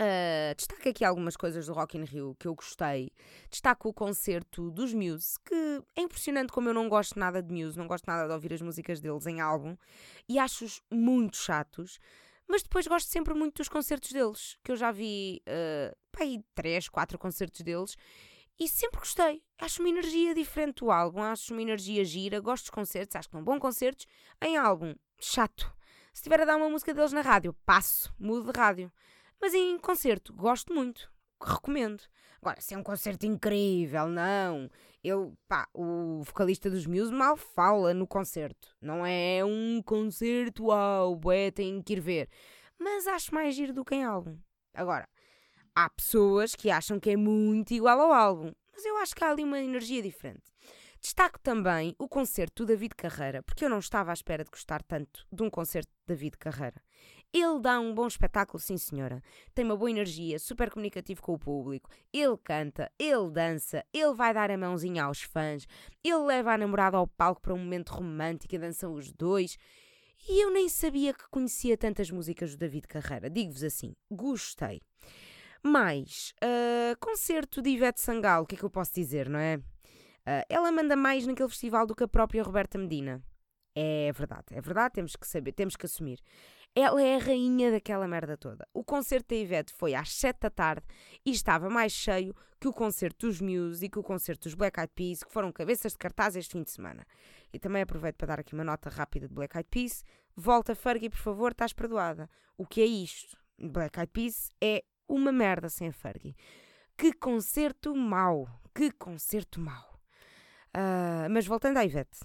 uh, 0.00 0.54
destaco 0.56 0.88
aqui 0.88 1.04
algumas 1.04 1.36
coisas 1.36 1.66
do 1.66 1.72
Rock 1.72 1.96
in 1.96 2.04
Rio 2.04 2.36
que 2.38 2.46
eu 2.46 2.54
gostei. 2.54 3.10
Destaco 3.50 3.88
o 3.88 3.94
concerto 3.94 4.70
dos 4.70 4.92
Muse, 4.92 5.38
que 5.44 5.82
é 5.96 6.02
impressionante 6.02 6.52
como 6.52 6.68
eu 6.68 6.74
não 6.74 6.88
gosto 6.88 7.18
nada 7.18 7.42
de 7.42 7.52
Muse, 7.52 7.78
não 7.78 7.86
gosto 7.86 8.06
nada 8.06 8.26
de 8.26 8.32
ouvir 8.32 8.52
as 8.52 8.62
músicas 8.62 9.00
deles 9.00 9.26
em 9.26 9.40
álbum 9.40 9.76
e 10.28 10.38
acho-os 10.38 10.82
muito 10.90 11.36
chatos. 11.36 11.98
Mas 12.48 12.62
depois 12.62 12.86
gosto 12.86 13.08
sempre 13.08 13.34
muito 13.34 13.58
dos 13.58 13.68
concertos 13.68 14.12
deles, 14.12 14.58
que 14.62 14.72
eu 14.72 14.76
já 14.76 14.90
vi 14.90 15.42
uh, 15.48 16.44
três, 16.54 16.88
quatro 16.88 17.18
concertos 17.18 17.60
deles 17.60 17.96
e 18.58 18.68
sempre 18.68 19.00
gostei. 19.00 19.42
Acho 19.58 19.80
uma 19.80 19.88
energia 19.88 20.34
diferente 20.34 20.80
do 20.80 20.90
álbum, 20.90 21.22
acho 21.22 21.52
uma 21.52 21.62
energia 21.62 22.04
gira, 22.04 22.40
gosto 22.40 22.64
dos 22.64 22.70
concertos, 22.70 23.16
acho 23.16 23.28
que 23.28 23.32
são 23.32 23.42
bons 23.42 23.58
concertos. 23.58 24.06
Em 24.40 24.56
álbum, 24.56 24.94
chato. 25.18 25.72
Se 26.12 26.20
estiver 26.20 26.42
a 26.42 26.44
dar 26.44 26.56
uma 26.56 26.68
música 26.68 26.92
deles 26.92 27.12
na 27.12 27.22
rádio, 27.22 27.54
passo, 27.64 28.14
mudo 28.18 28.52
de 28.52 28.58
rádio. 28.58 28.92
Mas 29.40 29.54
em 29.54 29.78
concerto, 29.78 30.32
gosto 30.34 30.72
muito, 30.72 31.10
recomendo. 31.42 32.02
Agora, 32.40 32.60
se 32.60 32.74
é 32.74 32.78
um 32.78 32.82
concerto 32.82 33.24
incrível, 33.24 34.08
não. 34.08 34.70
Eu, 35.02 35.32
pá, 35.48 35.66
o 35.72 36.22
vocalista 36.22 36.68
dos 36.68 36.86
Muse 36.86 37.12
mal 37.12 37.36
fala 37.36 37.94
no 37.94 38.06
concerto. 38.06 38.76
Não 38.80 39.06
é 39.06 39.44
um 39.44 39.80
concerto, 39.82 40.66
uau, 40.66 41.16
bué, 41.16 41.50
tem 41.50 41.80
que 41.80 41.94
ir 41.94 42.00
ver. 42.00 42.28
Mas 42.78 43.06
acho 43.06 43.34
mais 43.34 43.54
giro 43.54 43.72
do 43.72 43.84
que 43.84 43.94
em 43.94 44.04
álbum. 44.04 44.36
Agora, 44.74 45.08
há 45.74 45.88
pessoas 45.88 46.54
que 46.54 46.70
acham 46.70 47.00
que 47.00 47.10
é 47.10 47.16
muito 47.16 47.72
igual 47.72 48.00
ao 48.00 48.12
álbum. 48.12 48.52
Mas 48.72 48.84
eu 48.84 48.96
acho 48.98 49.14
que 49.14 49.24
há 49.24 49.30
ali 49.30 49.44
uma 49.44 49.60
energia 49.60 50.02
diferente. 50.02 50.52
Destaco 51.02 51.40
também 51.40 51.96
o 51.98 52.08
concerto 52.08 52.62
do 52.62 52.68
David 52.68 52.94
Carreira, 52.94 53.42
porque 53.42 53.64
eu 53.64 53.68
não 53.68 53.80
estava 53.80 54.12
à 54.12 54.14
espera 54.14 54.44
de 54.44 54.50
gostar 54.50 54.80
tanto 54.84 55.26
de 55.32 55.42
um 55.42 55.50
concerto 55.50 55.90
de 55.90 56.14
David 56.14 56.38
Carreira. 56.38 56.80
Ele 57.32 57.58
dá 57.60 57.80
um 57.80 57.92
bom 57.92 58.06
espetáculo, 58.06 58.60
sim 58.60 58.78
senhora. 58.78 59.20
Tem 59.52 59.64
uma 59.64 59.76
boa 59.76 59.90
energia, 59.90 60.38
super 60.38 60.70
comunicativo 60.70 61.20
com 61.20 61.34
o 61.34 61.38
público. 61.38 61.90
Ele 62.12 62.36
canta, 62.36 62.88
ele 62.96 63.30
dança, 63.32 63.84
ele 63.92 64.14
vai 64.14 64.32
dar 64.32 64.48
a 64.48 64.56
mãozinha 64.56 65.02
aos 65.02 65.22
fãs, 65.22 65.66
ele 66.04 66.18
leva 66.18 66.52
a 66.52 66.58
namorada 66.58 66.96
ao 66.96 67.08
palco 67.08 67.40
para 67.40 67.54
um 67.54 67.58
momento 67.58 67.90
romântico 67.90 68.54
e 68.54 68.58
dançam 68.58 68.92
os 68.92 69.10
dois. 69.10 69.58
E 70.28 70.40
eu 70.40 70.52
nem 70.52 70.68
sabia 70.68 71.12
que 71.12 71.28
conhecia 71.30 71.76
tantas 71.76 72.12
músicas 72.12 72.52
do 72.52 72.58
David 72.58 72.86
Carreira. 72.86 73.28
Digo-vos 73.28 73.64
assim, 73.64 73.92
gostei. 74.08 74.80
Mais, 75.64 76.32
uh, 76.44 76.96
concerto 77.00 77.60
de 77.60 77.70
Ivete 77.70 78.00
Sangalo, 78.00 78.44
o 78.44 78.46
que 78.46 78.54
é 78.54 78.58
que 78.58 78.64
eu 78.64 78.70
posso 78.70 78.94
dizer, 78.94 79.28
não 79.28 79.40
é? 79.40 79.60
Uh, 80.26 80.44
ela 80.48 80.70
manda 80.70 80.94
mais 80.94 81.26
naquele 81.26 81.48
festival 81.48 81.86
do 81.86 81.94
que 81.94 82.04
a 82.04 82.08
própria 82.08 82.42
Roberta 82.42 82.78
Medina. 82.78 83.22
É 83.74 84.12
verdade, 84.12 84.46
é 84.50 84.60
verdade, 84.60 84.94
temos 84.94 85.16
que 85.16 85.26
saber, 85.26 85.52
temos 85.52 85.76
que 85.76 85.86
assumir. 85.86 86.20
Ela 86.74 87.02
é 87.02 87.16
a 87.16 87.18
rainha 87.18 87.70
daquela 87.70 88.06
merda 88.06 88.36
toda. 88.36 88.66
O 88.72 88.82
concerto 88.84 89.28
da 89.28 89.36
Ivete 89.36 89.72
foi 89.74 89.94
às 89.94 90.12
7 90.12 90.40
da 90.40 90.50
tarde 90.50 90.86
e 91.24 91.30
estava 91.30 91.68
mais 91.68 91.92
cheio 91.92 92.34
que 92.58 92.68
o 92.68 92.72
concerto 92.72 93.26
dos 93.26 93.40
Muse 93.40 93.84
e 93.84 93.88
que 93.90 93.98
o 93.98 94.02
concerto 94.02 94.44
dos 94.44 94.54
Black 94.54 94.78
Eyed 94.78 94.92
Peas, 94.94 95.22
que 95.22 95.32
foram 95.32 95.52
cabeças 95.52 95.92
de 95.92 95.98
cartaz 95.98 96.36
este 96.36 96.52
fim 96.52 96.62
de 96.62 96.70
semana. 96.70 97.04
E 97.52 97.58
também 97.58 97.82
aproveito 97.82 98.16
para 98.16 98.28
dar 98.28 98.40
aqui 98.40 98.54
uma 98.54 98.64
nota 98.64 98.88
rápida 98.88 99.28
de 99.28 99.34
Black 99.34 99.56
Eyed 99.56 99.68
Peas. 99.70 100.04
Volta, 100.34 100.74
Fergie, 100.74 101.10
por 101.10 101.18
favor, 101.18 101.52
estás 101.52 101.72
perdoada. 101.72 102.28
O 102.56 102.66
que 102.66 102.80
é 102.80 102.86
isto? 102.86 103.36
Black 103.58 103.98
Eyed 103.98 104.12
Peas 104.12 104.48
é 104.62 104.82
uma 105.08 105.32
merda 105.32 105.68
sem 105.68 105.88
a 105.88 105.92
Fergie. 105.92 106.34
Que 106.96 107.12
concerto 107.12 107.94
mau! 107.94 108.48
Que 108.74 108.90
concerto 108.92 109.60
mau! 109.60 109.91
Uh, 110.76 111.28
mas 111.30 111.46
voltando 111.46 111.76
à 111.78 111.84
Ivete. 111.84 112.20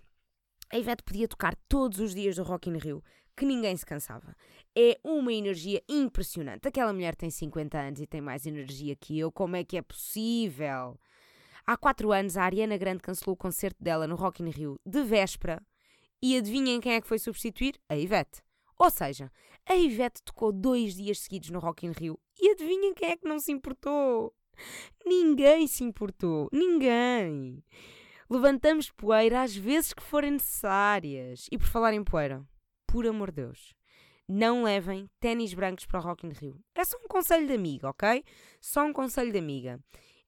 A 0.72 0.78
Ivete 0.78 1.04
podia 1.04 1.28
tocar 1.28 1.56
todos 1.68 2.00
os 2.00 2.14
dias 2.14 2.36
do 2.36 2.44
Rock 2.44 2.70
in 2.70 2.78
Rio, 2.78 3.04
que 3.36 3.46
ninguém 3.46 3.76
se 3.76 3.86
cansava. 3.86 4.36
É 4.76 5.00
uma 5.04 5.32
energia 5.32 5.82
impressionante. 5.88 6.68
Aquela 6.68 6.94
mulher 6.94 7.16
tem 7.16 7.30
50 7.30 7.78
anos 7.78 8.02
e 8.02 8.08
tem 8.08 8.22
mais 8.22 8.46
energia 8.46 8.96
que 8.96 9.18
eu. 9.18 9.32
Como 9.32 9.56
é 9.56 9.64
que 9.64 9.78
é 9.78 9.82
possível? 9.82 11.00
Há 11.66 11.76
4 11.78 12.12
anos, 12.12 12.38
a 12.38 12.44
Ariana 12.44 12.78
Grande 12.78 13.02
cancelou 13.02 13.34
o 13.34 13.38
concerto 13.38 13.84
dela 13.84 14.08
no 14.08 14.16
Rock 14.16 14.42
in 14.42 14.50
Rio 14.50 14.80
de 14.86 15.04
véspera. 15.04 15.62
E 16.22 16.38
adivinhem 16.38 16.80
quem 16.80 16.94
é 16.94 17.02
que 17.02 17.08
foi 17.08 17.20
substituir? 17.20 17.80
A 17.88 17.98
Ivete. 17.98 18.42
Ou 18.80 18.90
seja, 18.90 19.32
a 19.66 19.76
Ivete 19.76 20.22
tocou 20.24 20.52
dois 20.52 20.96
dias 20.96 21.20
seguidos 21.20 21.50
no 21.50 21.60
Rock 21.60 21.86
in 21.86 21.92
Rio. 21.92 22.20
E 22.40 22.52
adivinhem 22.52 22.94
quem 22.94 23.10
é 23.10 23.18
que 23.18 23.28
não 23.28 23.40
se 23.40 23.52
importou? 23.52 24.34
Ninguém 25.06 25.68
se 25.68 25.84
importou. 25.84 26.50
Ninguém. 26.52 27.64
Levantamos 28.30 28.92
poeira 28.92 29.42
às 29.42 29.56
vezes 29.56 29.94
que 29.94 30.04
forem 30.04 30.32
necessárias. 30.32 31.48
E 31.52 31.58
por 31.58 31.68
falar 31.68 31.94
em 31.94 32.04
poeira, 32.04 32.44
por 32.86 33.08
amor 33.08 33.32
de 33.32 33.44
Deus, 33.44 33.74
não 34.28 34.64
levem 34.64 35.08
ténis 35.20 35.54
brancos 35.54 35.86
para 35.86 36.00
o 36.00 36.04
Rock 36.04 36.28
in 36.28 36.32
Rio. 36.32 36.60
É 36.76 36.84
só 36.84 36.98
um 36.98 37.08
conselho 37.08 37.48
de 37.48 37.54
amiga, 37.54 37.90
ok? 37.90 38.24
Só 38.60 38.84
um 38.84 38.92
conselho 38.92 39.32
de 39.32 39.38
amiga. 39.38 39.80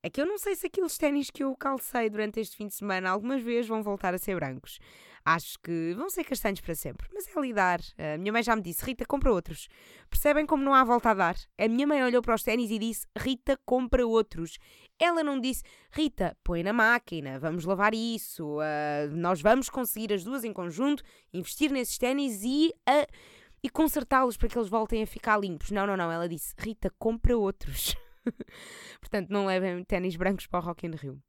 É 0.01 0.09
que 0.09 0.21
eu 0.21 0.25
não 0.25 0.37
sei 0.37 0.55
se 0.55 0.67
aqueles 0.67 0.97
ténis 0.97 1.29
que 1.29 1.43
eu 1.43 1.53
calcei 1.57 2.09
durante 2.09 2.39
este 2.39 2.55
fim 2.55 2.67
de 2.67 2.73
semana 2.73 3.09
algumas 3.09 3.41
vezes 3.41 3.67
vão 3.67 3.83
voltar 3.83 4.13
a 4.13 4.17
ser 4.17 4.35
brancos. 4.35 4.79
Acho 5.25 5.59
que 5.59 5.93
vão 5.93 6.09
ser 6.09 6.23
castanhos 6.23 6.61
para 6.61 6.73
sempre, 6.73 7.05
mas 7.13 7.27
é 7.27 7.41
lidar. 7.41 7.81
A 7.97 8.17
minha 8.17 8.31
mãe 8.31 8.41
já 8.41 8.55
me 8.55 8.61
disse: 8.61 8.85
Rita, 8.85 9.05
compra 9.05 9.29
outros. 9.29 9.67
Percebem 10.09 10.45
como 10.45 10.63
não 10.63 10.73
há 10.73 10.85
volta 10.85 11.09
a 11.09 11.13
dar? 11.13 11.35
A 11.57 11.67
minha 11.67 11.85
mãe 11.85 12.01
olhou 12.01 12.21
para 12.21 12.35
os 12.35 12.43
ténis 12.43 12.71
e 12.71 12.79
disse: 12.79 13.05
Rita, 13.17 13.59
compra 13.65 14.07
outros. 14.07 14.57
Ela 14.99 15.23
não 15.23 15.39
disse: 15.39 15.63
Rita, 15.91 16.37
põe 16.43 16.61
na 16.61 16.73
máquina, 16.73 17.39
vamos 17.39 17.65
lavar 17.65 17.93
isso, 17.93 18.57
uh, 18.57 19.09
nós 19.11 19.41
vamos 19.41 19.69
conseguir 19.69 20.13
as 20.13 20.23
duas 20.23 20.43
em 20.43 20.53
conjunto, 20.53 21.03
investir 21.33 21.71
nesses 21.71 21.97
ténis 21.97 22.43
e. 22.43 22.73
Uh, 22.87 23.39
e 23.61 23.69
consertá-los 23.69 24.37
para 24.37 24.47
que 24.47 24.57
eles 24.57 24.69
voltem 24.69 25.03
a 25.03 25.07
ficar 25.07 25.37
limpos. 25.37 25.69
Não, 25.71 25.85
não, 25.85 25.97
não. 25.97 26.11
Ela 26.11 26.29
disse: 26.29 26.53
Rita, 26.57 26.89
compra 26.97 27.37
outros. 27.37 27.93
Portanto, 29.01 29.29
não 29.29 29.45
levem 29.45 29.83
ténis 29.83 30.15
brancos 30.15 30.47
para 30.47 30.59
o 30.59 30.63
Rock 30.63 30.87
in 30.87 30.91
Rio. 30.91 31.21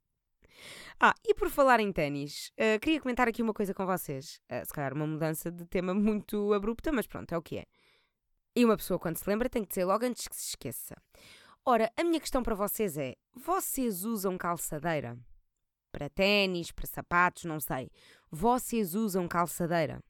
Ah, 0.99 1.15
e 1.25 1.33
por 1.33 1.49
falar 1.49 1.79
em 1.79 1.91
ténis, 1.91 2.51
uh, 2.59 2.79
queria 2.79 3.01
comentar 3.01 3.27
aqui 3.27 3.41
uma 3.41 3.53
coisa 3.53 3.73
com 3.73 3.85
vocês. 3.85 4.39
Uh, 4.51 4.65
se 4.65 4.71
calhar 4.71 4.93
uma 4.93 5.07
mudança 5.07 5.51
de 5.51 5.65
tema 5.65 5.93
muito 5.93 6.53
abrupta, 6.53 6.91
mas 6.91 7.07
pronto, 7.07 7.33
é 7.33 7.37
o 7.37 7.41
que 7.41 7.57
é. 7.57 7.65
E 8.55 8.65
uma 8.65 8.77
pessoa, 8.77 8.99
quando 8.99 9.17
se 9.17 9.27
lembra, 9.27 9.49
tem 9.49 9.63
que 9.63 9.69
dizer 9.69 9.85
logo 9.85 10.05
antes 10.05 10.27
que 10.27 10.35
se 10.35 10.49
esqueça. 10.49 10.95
Ora, 11.63 11.91
a 11.95 12.03
minha 12.03 12.19
questão 12.19 12.41
para 12.41 12.55
vocês 12.55 12.97
é: 12.97 13.15
vocês 13.35 14.03
usam 14.03 14.35
calçadeira? 14.35 15.15
Para 15.91 16.09
ténis, 16.09 16.71
para 16.71 16.87
sapatos, 16.87 17.43
não 17.43 17.59
sei. 17.59 17.91
Vocês 18.31 18.95
usam 18.95 19.27
calçadeira? 19.27 20.01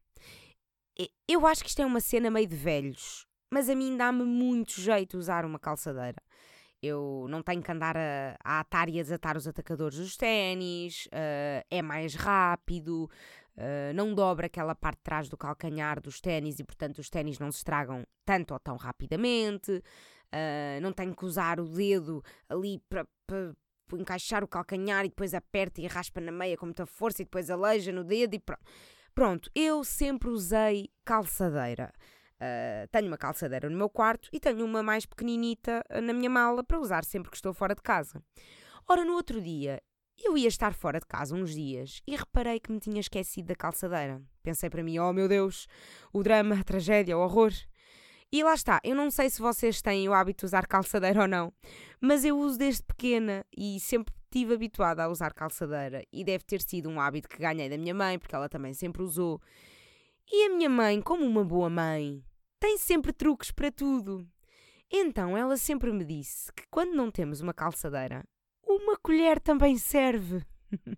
Eu 1.28 1.46
acho 1.46 1.64
que 1.64 1.70
isto 1.70 1.82
é 1.82 1.86
uma 1.86 2.00
cena 2.00 2.30
meio 2.30 2.48
de 2.48 2.56
velhos, 2.56 3.26
mas 3.52 3.70
a 3.70 3.76
mim 3.76 3.98
dá-me 3.98 4.24
muito 4.24 4.80
jeito 4.80 5.18
usar 5.18 5.44
uma 5.44 5.60
calçadeira. 5.60 6.22
Eu 6.82 7.26
não 7.30 7.44
tenho 7.44 7.62
que 7.62 7.72
andar 7.72 7.98
a, 7.98 8.38
a 8.44 8.60
atar 8.60 8.88
e 8.90 9.00
a 9.00 9.04
desatar 9.04 9.36
os 9.36 9.48
atacadores 9.48 9.98
dos 9.98 10.16
ténis, 10.16 11.06
uh, 11.08 11.66
é 11.70 11.82
mais 11.82 12.16
rápido, 12.16 13.10
uh, 13.58 13.94
não 13.94 14.16
dobra 14.16 14.48
aquela 14.48 14.76
parte 14.76 14.98
de 14.98 15.04
trás 15.04 15.30
do 15.30 15.38
calcanhar 15.38 16.02
dos 16.02 16.22
ténis 16.22 16.60
e, 16.60 16.64
portanto, 16.64 17.00
os 17.00 17.10
ténis 17.10 17.40
não 17.40 17.52
se 17.52 17.60
estragam 17.60 18.06
tanto 18.26 18.54
ou 18.54 18.60
tão 18.60 18.78
rapidamente. 18.78 19.84
Uh, 20.34 20.80
não 20.82 20.94
tenho 20.94 21.16
que 21.16 21.26
usar 21.26 21.60
o 21.60 21.66
dedo 21.66 22.24
ali 22.48 22.82
para 22.88 23.06
encaixar 23.94 24.44
o 24.44 24.48
calcanhar 24.48 25.06
e 25.06 25.10
depois 25.10 25.34
aperta 25.34 25.82
e 25.82 25.88
raspa 25.88 26.22
na 26.22 26.32
meia 26.32 26.56
com 26.56 26.66
muita 26.66 26.86
força 26.86 27.22
e 27.22 27.26
depois 27.26 27.50
aleija 27.50 27.92
no 27.92 28.04
dedo 28.04 28.34
e 28.36 28.40
pronto. 28.40 28.64
Pronto, 29.14 29.52
eu 29.54 29.84
sempre 29.84 30.30
usei 30.30 30.90
calçadeira. 31.04 31.92
Uh, 32.36 32.88
tenho 32.92 33.08
uma 33.08 33.18
calçadeira 33.18 33.70
no 33.70 33.78
meu 33.78 33.90
quarto 33.90 34.30
e 34.32 34.40
tenho 34.40 34.66
uma 34.66 34.82
mais 34.82 35.06
pequeninita 35.06 35.84
ah, 35.90 36.02
na 36.02 36.14
minha 36.14 36.30
mala 36.30 36.64
para 36.64 36.80
usar 36.80 37.04
sempre 37.04 37.30
que 37.30 37.36
estou 37.36 37.54
fora 37.54 37.76
de 37.76 37.82
casa. 37.82 38.24
Ora, 38.88 39.06
no 39.06 39.14
outro 39.14 39.40
dia, 39.40 39.82
eu 40.18 40.38
ia 40.38 40.48
estar 40.48 40.74
fora 40.74 41.00
de 41.00 41.06
casa 41.06 41.36
uns 41.36 41.54
dias 41.54 42.02
e 42.08 42.16
reparei 42.16 42.60
que 42.60 42.72
me 42.72 42.80
tinha 42.80 43.00
esquecido 43.00 43.48
da 43.48 43.56
calçadeira. 43.56 44.22
Pensei 44.42 44.70
para 44.70 44.82
mim, 44.82 44.98
oh 44.98 45.14
meu 45.14 45.28
Deus, 45.28 45.68
o 46.12 46.24
drama, 46.24 46.60
a 46.60 46.64
tragédia, 46.64 47.18
o 47.18 47.22
horror. 47.22 47.52
E 48.34 48.44
lá 48.44 48.54
está, 48.54 48.80
eu 48.84 48.96
não 48.96 49.12
sei 49.12 49.30
se 49.30 49.42
vocês 49.42 49.82
têm 49.82 50.08
o 50.08 50.14
hábito 50.14 50.42
de 50.42 50.46
usar 50.46 50.66
calçadeira 50.66 51.24
ou 51.24 51.28
não, 51.28 51.54
mas 52.00 52.24
eu 52.24 52.38
uso 52.38 52.58
desde 52.58 52.82
pequena 52.82 53.46
e 53.56 53.78
sempre 53.82 54.14
estive 54.24 54.54
habituada 54.54 55.04
a 55.04 55.10
usar 55.10 55.34
calçadeira 55.34 56.02
e 56.14 56.24
deve 56.24 56.46
ter 56.46 56.62
sido 56.62 56.88
um 56.88 57.02
hábito 57.02 57.28
que 57.28 57.38
ganhei 57.38 57.70
da 57.70 57.78
minha 57.78 57.94
mãe, 57.94 58.18
porque 58.18 58.34
ela 58.34 58.48
também 58.48 58.74
sempre 58.74 59.04
usou. 59.04 59.42
E 60.32 60.46
a 60.46 60.50
minha 60.50 60.70
mãe, 60.70 61.02
como 61.02 61.26
uma 61.26 61.44
boa 61.44 61.70
mãe, 61.70 62.24
tem 62.58 62.78
sempre 62.78 63.12
truques 63.12 63.52
para 63.52 63.70
tudo. 63.70 64.26
Então 64.90 65.38
ela 65.38 65.58
sempre 65.58 65.92
me 65.92 66.06
disse 66.06 66.54
que 66.54 66.64
quando 66.72 66.94
não 66.94 67.12
temos 67.12 67.42
uma 67.42 67.54
calçadeira, 67.54 68.24
uma 68.66 68.96
colher 68.98 69.42
também 69.42 69.78
serve. 69.78 70.46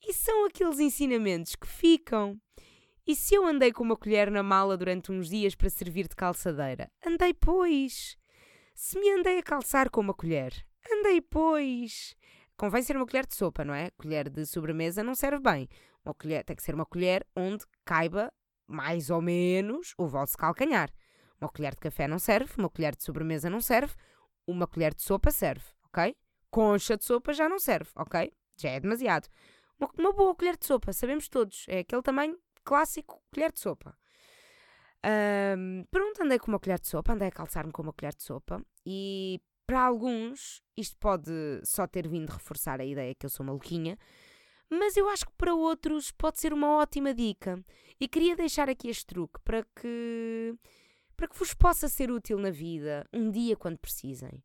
e 0.00 0.12
são 0.12 0.46
aqueles 0.46 0.78
ensinamentos 0.78 1.56
que 1.56 1.66
ficam. 1.66 2.40
E 3.06 3.14
se 3.14 3.34
eu 3.34 3.44
andei 3.44 3.70
com 3.70 3.84
uma 3.84 3.98
colher 3.98 4.30
na 4.30 4.42
mala 4.42 4.78
durante 4.78 5.12
uns 5.12 5.28
dias 5.28 5.54
para 5.54 5.68
servir 5.68 6.08
de 6.08 6.16
calçadeira? 6.16 6.90
Andei, 7.04 7.34
pois. 7.34 8.16
Se 8.74 8.98
me 8.98 9.10
andei 9.10 9.38
a 9.38 9.42
calçar 9.42 9.90
com 9.90 10.00
uma 10.00 10.14
colher? 10.14 10.54
Andei, 10.90 11.20
pois. 11.20 12.16
Convém 12.56 12.82
ser 12.82 12.96
uma 12.96 13.04
colher 13.04 13.26
de 13.26 13.34
sopa, 13.34 13.62
não 13.62 13.74
é? 13.74 13.90
Colher 13.90 14.30
de 14.30 14.46
sobremesa 14.46 15.02
não 15.02 15.14
serve 15.14 15.42
bem. 15.42 15.68
Uma 16.02 16.14
colher, 16.14 16.44
tem 16.44 16.56
que 16.56 16.62
ser 16.62 16.74
uma 16.74 16.86
colher 16.86 17.26
onde 17.36 17.66
caiba 17.84 18.32
mais 18.66 19.10
ou 19.10 19.20
menos 19.20 19.92
o 19.98 20.06
vosso 20.06 20.38
calcanhar. 20.38 20.90
Uma 21.38 21.50
colher 21.50 21.74
de 21.74 21.80
café 21.80 22.08
não 22.08 22.18
serve, 22.18 22.54
uma 22.56 22.70
colher 22.70 22.96
de 22.96 23.04
sobremesa 23.04 23.50
não 23.50 23.60
serve, 23.60 23.94
uma 24.46 24.66
colher 24.66 24.94
de 24.94 25.02
sopa 25.02 25.30
serve, 25.30 25.64
ok? 25.88 26.16
Concha 26.50 26.96
de 26.96 27.04
sopa 27.04 27.34
já 27.34 27.50
não 27.50 27.58
serve, 27.58 27.90
ok? 27.96 28.32
Já 28.56 28.70
é 28.70 28.80
demasiado. 28.80 29.28
Uma, 29.78 29.90
uma 29.98 30.12
boa 30.14 30.34
colher 30.34 30.56
de 30.56 30.64
sopa, 30.64 30.90
sabemos 30.94 31.28
todos, 31.28 31.66
é 31.68 31.80
aquele 31.80 32.00
tamanho 32.00 32.38
clássico 32.64 33.22
colher 33.32 33.52
de 33.52 33.60
sopa. 33.60 33.96
Um, 35.56 35.84
pronto, 35.90 36.22
andei 36.22 36.38
com 36.38 36.50
uma 36.50 36.58
colher 36.58 36.80
de 36.80 36.88
sopa, 36.88 37.12
andei 37.12 37.28
a 37.28 37.32
calçar-me 37.32 37.70
com 37.70 37.82
uma 37.82 37.92
colher 37.92 38.14
de 38.14 38.22
sopa 38.22 38.64
e 38.86 39.40
para 39.66 39.82
alguns 39.82 40.62
isto 40.76 40.96
pode 40.98 41.30
só 41.62 41.86
ter 41.86 42.08
vindo 42.08 42.30
reforçar 42.30 42.80
a 42.80 42.84
ideia 42.84 43.14
que 43.14 43.26
eu 43.26 43.30
sou 43.30 43.44
maluquinha, 43.44 43.98
mas 44.70 44.96
eu 44.96 45.08
acho 45.08 45.26
que 45.26 45.32
para 45.36 45.54
outros 45.54 46.10
pode 46.10 46.40
ser 46.40 46.52
uma 46.52 46.76
ótima 46.78 47.12
dica. 47.14 47.62
E 48.00 48.08
queria 48.08 48.34
deixar 48.34 48.68
aqui 48.68 48.88
este 48.88 49.06
truque 49.06 49.38
para 49.44 49.64
que 49.76 50.54
para 51.16 51.28
que 51.28 51.38
vos 51.38 51.54
possa 51.54 51.88
ser 51.88 52.10
útil 52.10 52.38
na 52.38 52.50
vida, 52.50 53.06
um 53.12 53.30
dia 53.30 53.56
quando 53.56 53.78
precisem. 53.78 54.42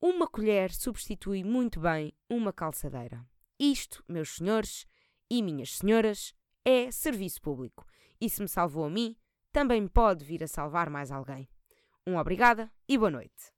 Uma 0.00 0.26
colher 0.26 0.72
substitui 0.72 1.42
muito 1.42 1.80
bem 1.80 2.12
uma 2.28 2.52
calçadeira. 2.52 3.26
Isto, 3.58 4.04
meus 4.08 4.36
senhores 4.36 4.86
e 5.28 5.42
minhas 5.42 5.76
senhoras, 5.76 6.32
é 6.64 6.90
serviço 6.90 7.40
público. 7.40 7.86
E 8.20 8.28
se 8.28 8.42
me 8.42 8.48
salvou 8.48 8.84
a 8.84 8.90
mim, 8.90 9.16
também 9.52 9.86
pode 9.88 10.24
vir 10.24 10.42
a 10.44 10.48
salvar 10.48 10.90
mais 10.90 11.10
alguém. 11.10 11.48
Um 12.06 12.16
obrigada 12.16 12.70
e 12.88 12.96
boa 12.96 13.10
noite. 13.10 13.52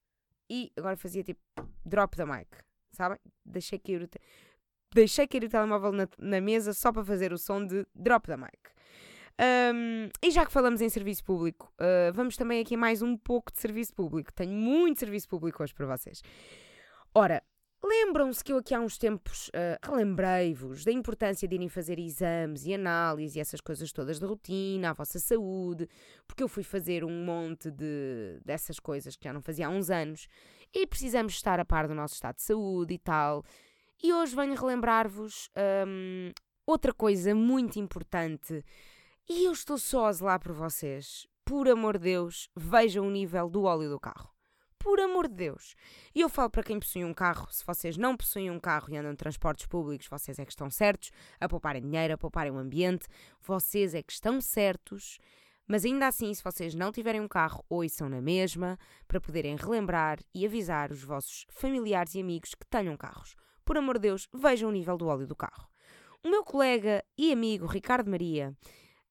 E 0.49 0.71
agora 0.77 0.97
fazia 0.97 1.23
tipo 1.23 1.41
drop 1.85 2.17
the 2.17 2.25
mic, 2.25 2.49
sabem? 2.91 3.19
Deixei 3.45 3.79
cair 3.79 4.03
o, 4.03 4.07
te... 4.07 4.21
Deixei 4.93 5.27
cair 5.27 5.45
o 5.45 5.49
telemóvel 5.49 5.93
na, 5.93 6.09
na 6.19 6.41
mesa 6.41 6.73
só 6.73 6.93
para 6.93 7.05
fazer 7.05 7.33
o 7.33 7.39
som 7.39 7.65
de 7.65 7.87
drop 7.95 8.27
the 8.27 8.37
mic. 8.37 8.59
Um, 9.41 10.09
e 10.23 10.31
já 10.31 10.45
que 10.45 10.53
falamos 10.53 10.81
em 10.81 10.89
serviço 10.89 11.25
público, 11.25 11.73
uh, 11.81 12.13
vamos 12.13 12.37
também 12.37 12.61
aqui 12.61 12.77
mais 12.77 13.01
um 13.01 13.17
pouco 13.17 13.51
de 13.51 13.61
serviço 13.61 13.95
público. 13.95 14.33
Tenho 14.33 14.53
muito 14.53 15.01
serviço 15.01 15.29
público 15.29 15.63
hoje 15.63 15.75
para 15.75 15.87
vocês. 15.87 16.23
Ora, 17.15 17.43
lembram-se 17.83 18.43
que 18.45 18.53
eu 18.53 18.59
aqui 18.59 18.75
há 18.75 18.81
uns 18.81 18.97
tempos 18.97 19.49
uh, 19.49 19.79
relembrei-vos 19.85 20.85
da 20.85 20.93
importância 20.93 21.49
de 21.49 21.55
irem 21.55 21.69
fazer 21.69 21.99
exames 21.99 22.65
e 22.65 22.75
análises 22.75 23.37
e 23.37 23.41
essas 23.41 23.61
coisas 23.61 23.93
todas 23.93 24.19
de 24.19 24.27
rotina, 24.27 24.91
à 24.91 24.93
vossa 24.93 25.19
saúde, 25.19 25.89
porque 26.27 26.43
eu 26.43 26.49
fui 26.49 26.63
fazer 26.63 27.05
um 27.05 27.25
monte 27.25 27.71
de, 27.71 28.41
dessas 28.45 28.79
coisas 28.79 29.17
que 29.17 29.25
já 29.25 29.33
não 29.33 29.43
fazia 29.43 29.67
há 29.67 29.71
uns 29.71 29.91
anos 29.91 30.29
e 30.73 30.87
precisamos 30.87 31.35
estar 31.35 31.61
a 31.61 31.65
par 31.65 31.89
do 31.89 31.95
nosso 31.95 32.15
estado 32.15 32.37
de 32.37 32.43
saúde 32.43 32.95
e 32.95 32.99
tal. 32.99 33.45
E 34.03 34.13
hoje 34.13 34.35
venho 34.35 34.55
relembrar-vos 34.55 35.49
um, 35.87 36.33
outra 36.67 36.93
coisa 36.93 37.35
muito 37.35 37.79
importante 37.79 38.65
e 39.29 39.45
eu 39.45 39.53
estou 39.53 39.79
só 39.79 40.07
a 40.07 40.13
zelar 40.13 40.41
por 40.41 40.53
vocês. 40.53 41.27
Por 41.45 41.69
amor 41.69 41.99
de 41.99 42.05
Deus, 42.05 42.49
vejam 42.57 43.07
o 43.07 43.11
nível 43.11 43.49
do 43.49 43.65
óleo 43.65 43.91
do 43.91 44.01
carro. 44.01 44.33
Por 44.83 44.99
amor 44.99 45.29
de 45.29 45.35
Deus. 45.35 45.77
E 46.13 46.21
eu 46.21 46.29
falo 46.29 46.51
para 46.51 46.65
quem 46.65 46.81
possui 46.81 47.05
um 47.05 47.15
carro, 47.15 47.47
se 47.53 47.65
vocês 47.65 47.97
não 47.97 48.17
possuem 48.17 48.51
um 48.51 48.59
carro 48.59 48.91
e 48.91 48.97
andam 48.97 49.13
em 49.13 49.17
transportes 49.17 49.65
públicos, 49.65 50.09
vocês 50.09 50.41
é 50.41 50.45
que 50.45 50.51
estão 50.51 50.69
certos 50.69 51.13
a 51.41 51.49
pouparem 51.49 51.81
dinheiro, 51.81 52.15
a 52.15 52.19
pouparem 52.19 52.51
o 52.51 52.59
ambiente, 52.59 53.07
vocês 53.41 53.95
é 53.95 54.03
que 54.03 54.13
estão 54.13 54.41
certos. 54.41 55.21
Mas 55.69 55.85
ainda 55.85 56.09
assim, 56.09 56.35
se 56.35 56.43
vocês 56.43 56.75
não 56.75 56.91
tiverem 56.91 57.21
um 57.21 57.29
carro, 57.29 57.65
ouçam 57.71 58.09
na 58.09 58.21
mesma, 58.21 58.77
para 59.07 59.21
poderem 59.21 59.55
relembrar 59.55 60.19
e 60.35 60.45
avisar 60.45 60.91
os 60.91 61.05
vossos 61.05 61.47
familiares 61.49 62.17
e 62.17 62.21
amigos 62.21 62.53
que 62.53 62.67
tenham 62.67 62.97
carros. 62.97 63.37
Por 63.65 63.79
amor 63.79 63.99
de 63.99 64.09
Deus, 64.09 64.29
vejam 64.35 64.69
o 64.69 64.73
nível 64.73 64.97
do 64.97 65.07
óleo 65.07 65.29
do 65.29 65.37
carro. 65.37 65.69
O 66.25 66.29
meu 66.29 66.43
colega 66.43 67.05
e 67.17 67.33
amigo 67.33 67.67
Ricardo 67.67 68.11
Maria 68.11 68.53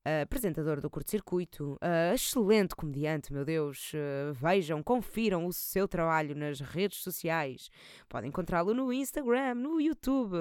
Uh, 0.03 0.23
apresentador 0.23 0.81
do 0.81 0.89
curto-circuito, 0.89 1.73
uh, 1.73 2.15
excelente 2.15 2.75
comediante, 2.75 3.31
meu 3.31 3.45
Deus. 3.45 3.91
Uh, 3.93 4.33
vejam, 4.33 4.81
confiram 4.81 5.45
o 5.45 5.53
seu 5.53 5.87
trabalho 5.87 6.35
nas 6.35 6.59
redes 6.59 7.03
sociais. 7.03 7.69
Podem 8.09 8.29
encontrá-lo 8.29 8.73
no 8.73 8.91
Instagram, 8.91 9.53
no 9.53 9.79
YouTube. 9.79 10.35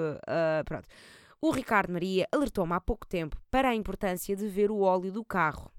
pronto. 0.65 0.87
O 1.39 1.51
Ricardo 1.51 1.93
Maria 1.93 2.27
alertou-me 2.31 2.73
há 2.73 2.81
pouco 2.81 3.05
tempo 3.05 3.39
para 3.51 3.69
a 3.69 3.75
importância 3.75 4.35
de 4.35 4.47
ver 4.47 4.71
o 4.71 4.79
óleo 4.79 5.11
do 5.11 5.23
carro. 5.23 5.71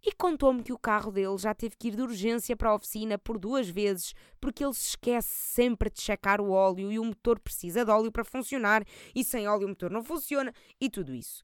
E 0.00 0.12
contou-me 0.12 0.62
que 0.62 0.72
o 0.72 0.78
carro 0.78 1.10
dele 1.10 1.36
já 1.36 1.52
teve 1.54 1.74
que 1.76 1.88
ir 1.88 1.96
de 1.96 2.02
urgência 2.02 2.56
para 2.56 2.70
a 2.70 2.74
oficina 2.74 3.18
por 3.18 3.38
duas 3.38 3.68
vezes, 3.68 4.14
porque 4.40 4.62
ele 4.62 4.74
se 4.74 4.90
esquece 4.90 5.28
sempre 5.28 5.90
de 5.90 6.00
checar 6.00 6.40
o 6.40 6.50
óleo 6.50 6.92
e 6.92 6.98
o 7.00 7.04
motor 7.04 7.40
precisa 7.40 7.84
de 7.84 7.90
óleo 7.90 8.12
para 8.12 8.22
funcionar, 8.22 8.84
e 9.14 9.24
sem 9.24 9.48
óleo 9.48 9.64
o 9.64 9.68
motor 9.70 9.90
não 9.90 10.04
funciona, 10.04 10.52
e 10.80 10.90
tudo 10.90 11.14
isso. 11.14 11.42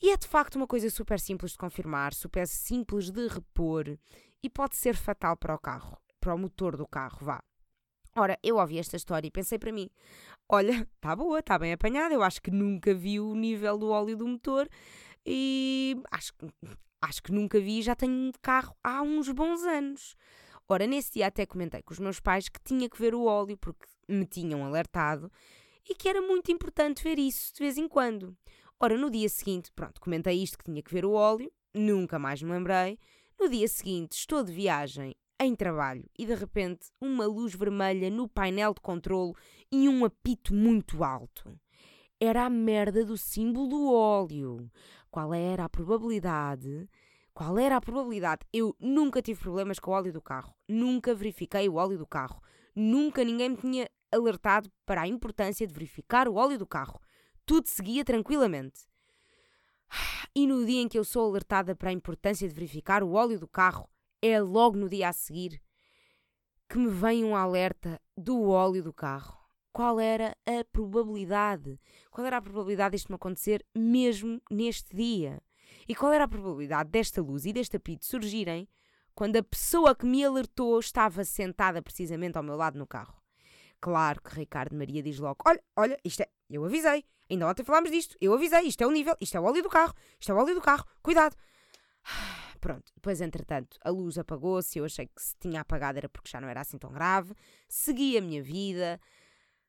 E 0.00 0.10
é 0.10 0.16
de 0.16 0.26
facto 0.26 0.56
uma 0.56 0.66
coisa 0.66 0.90
super 0.90 1.18
simples 1.18 1.52
de 1.52 1.58
confirmar, 1.58 2.12
super 2.12 2.46
simples 2.46 3.10
de 3.10 3.26
repor 3.28 3.96
e 4.42 4.50
pode 4.50 4.76
ser 4.76 4.96
fatal 4.96 5.36
para 5.36 5.54
o 5.54 5.58
carro, 5.58 5.96
para 6.20 6.34
o 6.34 6.38
motor 6.38 6.76
do 6.76 6.86
carro, 6.86 7.18
vá. 7.22 7.42
Ora, 8.16 8.38
eu 8.42 8.58
ouvi 8.58 8.78
esta 8.78 8.96
história 8.96 9.26
e 9.26 9.30
pensei 9.30 9.58
para 9.58 9.72
mim: 9.72 9.90
olha, 10.48 10.86
está 10.94 11.14
boa, 11.16 11.40
está 11.40 11.58
bem 11.58 11.72
apanhada, 11.72 12.14
eu 12.14 12.22
acho 12.22 12.40
que 12.40 12.50
nunca 12.50 12.94
vi 12.94 13.18
o 13.18 13.34
nível 13.34 13.76
do 13.78 13.90
óleo 13.90 14.16
do 14.16 14.26
motor 14.26 14.68
e 15.26 15.96
acho, 16.10 16.32
acho 17.00 17.22
que 17.22 17.32
nunca 17.32 17.58
vi, 17.58 17.82
já 17.82 17.94
tenho 17.94 18.12
um 18.12 18.32
carro 18.42 18.76
há 18.84 19.02
uns 19.02 19.30
bons 19.30 19.62
anos. 19.62 20.16
Ora, 20.68 20.86
nesse 20.86 21.14
dia 21.14 21.26
até 21.26 21.44
comentei 21.44 21.82
com 21.82 21.92
os 21.92 21.98
meus 21.98 22.20
pais 22.20 22.48
que 22.48 22.60
tinha 22.62 22.88
que 22.88 22.98
ver 22.98 23.14
o 23.14 23.24
óleo 23.24 23.56
porque 23.56 23.86
me 24.08 24.24
tinham 24.24 24.64
alertado 24.64 25.30
e 25.88 25.94
que 25.94 26.08
era 26.08 26.22
muito 26.22 26.50
importante 26.50 27.02
ver 27.02 27.18
isso 27.18 27.52
de 27.54 27.60
vez 27.60 27.76
em 27.76 27.88
quando. 27.88 28.36
Ora, 28.80 28.98
no 28.98 29.10
dia 29.10 29.28
seguinte, 29.28 29.70
pronto, 29.72 30.00
comentei 30.00 30.42
isto 30.42 30.58
que 30.58 30.64
tinha 30.64 30.82
que 30.82 30.92
ver 30.92 31.04
o 31.04 31.12
óleo, 31.12 31.50
nunca 31.74 32.18
mais 32.18 32.42
me 32.42 32.50
lembrei. 32.50 32.98
No 33.38 33.48
dia 33.48 33.68
seguinte, 33.68 34.12
estou 34.12 34.42
de 34.42 34.52
viagem 34.52 35.14
em 35.40 35.54
trabalho 35.54 36.08
e 36.18 36.26
de 36.26 36.34
repente 36.34 36.86
uma 37.00 37.26
luz 37.26 37.54
vermelha 37.54 38.10
no 38.10 38.28
painel 38.28 38.74
de 38.74 38.80
controlo 38.80 39.34
e 39.70 39.88
um 39.88 40.04
apito 40.04 40.54
muito 40.54 41.02
alto. 41.02 41.58
Era 42.20 42.44
a 42.44 42.50
merda 42.50 43.04
do 43.04 43.16
símbolo 43.16 43.68
do 43.68 43.92
óleo. 43.92 44.70
Qual 45.10 45.34
era 45.34 45.64
a 45.64 45.68
probabilidade 45.68 46.88
qual 47.34 47.58
era 47.58 47.76
a 47.76 47.80
probabilidade? 47.80 48.46
Eu 48.52 48.76
nunca 48.78 49.20
tive 49.20 49.40
problemas 49.40 49.80
com 49.80 49.90
o 49.90 49.94
óleo 49.94 50.12
do 50.12 50.22
carro, 50.22 50.54
nunca 50.68 51.12
verifiquei 51.12 51.68
o 51.68 51.74
óleo 51.74 51.98
do 51.98 52.06
carro, 52.06 52.40
nunca 52.76 53.24
ninguém 53.24 53.48
me 53.48 53.56
tinha 53.56 53.90
alertado 54.12 54.70
para 54.86 55.00
a 55.00 55.08
importância 55.08 55.66
de 55.66 55.74
verificar 55.74 56.28
o 56.28 56.36
óleo 56.36 56.56
do 56.56 56.64
carro. 56.64 57.00
Tudo 57.46 57.68
seguia 57.68 58.04
tranquilamente. 58.04 58.82
E 60.36 60.48
no 60.48 60.66
dia 60.66 60.80
em 60.80 60.88
que 60.88 60.98
eu 60.98 61.04
sou 61.04 61.30
alertada 61.30 61.76
para 61.76 61.90
a 61.90 61.92
importância 61.92 62.48
de 62.48 62.52
verificar 62.52 63.04
o 63.04 63.12
óleo 63.12 63.38
do 63.38 63.46
carro, 63.46 63.88
é 64.20 64.40
logo 64.40 64.76
no 64.76 64.88
dia 64.88 65.08
a 65.08 65.12
seguir 65.12 65.62
que 66.68 66.78
me 66.78 66.88
vem 66.88 67.24
um 67.24 67.36
alerta 67.36 68.00
do 68.16 68.48
óleo 68.48 68.82
do 68.82 68.92
carro. 68.92 69.38
Qual 69.72 70.00
era 70.00 70.36
a 70.46 70.64
probabilidade? 70.72 71.80
Qual 72.10 72.26
era 72.26 72.38
a 72.38 72.42
probabilidade 72.42 72.96
disto 72.96 73.10
me 73.10 73.14
acontecer 73.16 73.64
mesmo 73.74 74.40
neste 74.50 74.96
dia? 74.96 75.40
E 75.88 75.94
qual 75.94 76.12
era 76.12 76.24
a 76.24 76.28
probabilidade 76.28 76.90
desta 76.90 77.22
luz 77.22 77.44
e 77.44 77.52
deste 77.52 77.76
apito 77.76 78.04
surgirem 78.04 78.68
quando 79.14 79.36
a 79.36 79.42
pessoa 79.42 79.94
que 79.94 80.06
me 80.06 80.24
alertou 80.24 80.78
estava 80.80 81.24
sentada 81.24 81.82
precisamente 81.82 82.36
ao 82.36 82.42
meu 82.42 82.56
lado 82.56 82.78
no 82.78 82.86
carro? 82.86 83.22
Claro 83.80 84.20
que 84.22 84.34
Ricardo 84.34 84.74
Maria 84.74 85.02
diz 85.02 85.18
logo: 85.18 85.38
Olha, 85.46 85.62
olha, 85.76 85.98
isto 86.04 86.22
é. 86.22 86.28
Eu 86.48 86.64
avisei. 86.64 87.04
Ainda 87.30 87.48
ontem 87.48 87.64
falámos 87.64 87.90
disto. 87.90 88.16
Eu 88.20 88.34
avisei. 88.34 88.62
Isto 88.62 88.82
é 88.82 88.86
o 88.86 88.90
nível. 88.90 89.16
Isto 89.20 89.36
é 89.36 89.40
o 89.40 89.44
óleo 89.44 89.62
do 89.62 89.68
carro. 89.68 89.94
Isto 90.18 90.32
é 90.32 90.34
o 90.34 90.38
óleo 90.38 90.54
do 90.54 90.60
carro. 90.60 90.84
Cuidado. 91.02 91.36
Pronto. 92.60 92.92
Depois, 92.94 93.20
entretanto, 93.20 93.78
a 93.82 93.90
luz 93.90 94.18
apagou-se. 94.18 94.78
Eu 94.78 94.84
achei 94.84 95.06
que 95.06 95.22
se 95.22 95.34
tinha 95.38 95.60
apagado 95.60 95.98
era 95.98 96.08
porque 96.08 96.30
já 96.30 96.40
não 96.40 96.48
era 96.48 96.60
assim 96.60 96.78
tão 96.78 96.92
grave. 96.92 97.34
Segui 97.68 98.16
a 98.16 98.20
minha 98.20 98.42
vida. 98.42 99.00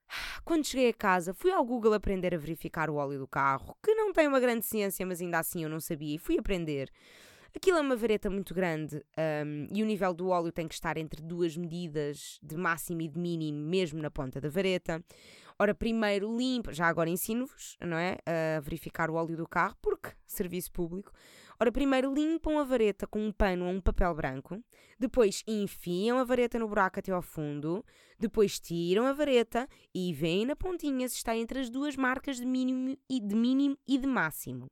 Quando 0.44 0.66
cheguei 0.66 0.90
a 0.90 0.94
casa, 0.94 1.34
fui 1.34 1.52
ao 1.52 1.64
Google 1.64 1.94
aprender 1.94 2.34
a 2.34 2.38
verificar 2.38 2.90
o 2.90 2.96
óleo 2.96 3.20
do 3.20 3.28
carro, 3.28 3.78
que 3.84 3.94
não 3.96 4.14
tem 4.14 4.28
uma 4.28 4.40
grande 4.40 4.66
ciência, 4.66 5.06
mas 5.06 5.22
ainda 5.22 5.40
assim 5.40 5.64
eu 5.64 5.70
não 5.70 5.80
sabia, 5.80 6.16
e 6.16 6.20
fui 6.20 6.38
aprender. 6.38 6.92
Aquilo 7.56 7.78
é 7.78 7.82
uma 7.82 7.96
vareta 7.96 8.30
muito 8.30 8.54
grande 8.54 8.98
um, 8.98 9.68
e 9.74 9.82
o 9.82 9.86
nível 9.86 10.14
do 10.14 10.28
óleo 10.28 10.52
tem 10.52 10.68
que 10.68 10.74
estar 10.74 10.98
entre 10.98 11.22
duas 11.22 11.56
medidas 11.56 12.38
de 12.44 12.58
máximo 12.58 13.02
e 13.02 13.08
de 13.08 13.18
mínimo, 13.18 13.58
mesmo 13.58 14.02
na 14.02 14.12
ponta 14.12 14.42
da 14.42 14.50
vareta. 14.50 15.02
Ora, 15.58 15.74
primeiro 15.74 16.36
limpa, 16.36 16.74
já 16.74 16.86
agora 16.86 17.10
ensino-vos, 17.10 17.78
não 17.80 17.98
é? 17.98 18.18
A 18.26 18.60
verificar 18.60 19.10
o 19.10 19.14
óleo 19.14 19.38
do 19.38 19.48
carro, 19.48 19.74
porque 19.82 20.10
serviço 20.28 20.70
público. 20.70 21.14
Ora, 21.58 21.72
primeiro 21.72 22.14
limpam 22.14 22.60
a 22.60 22.64
vareta 22.66 23.08
com 23.08 23.26
um 23.26 23.32
pano 23.32 23.66
ou 23.66 23.72
um 23.72 23.80
papel 23.80 24.14
branco, 24.14 24.62
depois 25.00 25.42
enfiam 25.48 26.20
a 26.20 26.26
vareta 26.26 26.60
no 26.60 26.68
buraco 26.68 27.00
até 27.00 27.14
ao 27.14 27.22
fundo, 27.22 27.86
depois 28.20 28.60
tiram 28.60 29.06
a 29.06 29.14
vareta 29.14 29.66
e 29.94 30.12
veem 30.12 30.46
na 30.46 30.58
pontinha 30.58 31.08
se 31.08 31.16
está 31.16 31.38
entre 31.38 31.62
as 31.62 31.70
duas 31.70 31.96
marcas 31.96 32.36
de 32.36 32.46
mínimo 32.46 32.98
e 33.10 33.22
de, 33.22 33.34
mínimo 33.34 33.77
e 33.88 33.98
de 33.98 34.08
máximo. 34.08 34.70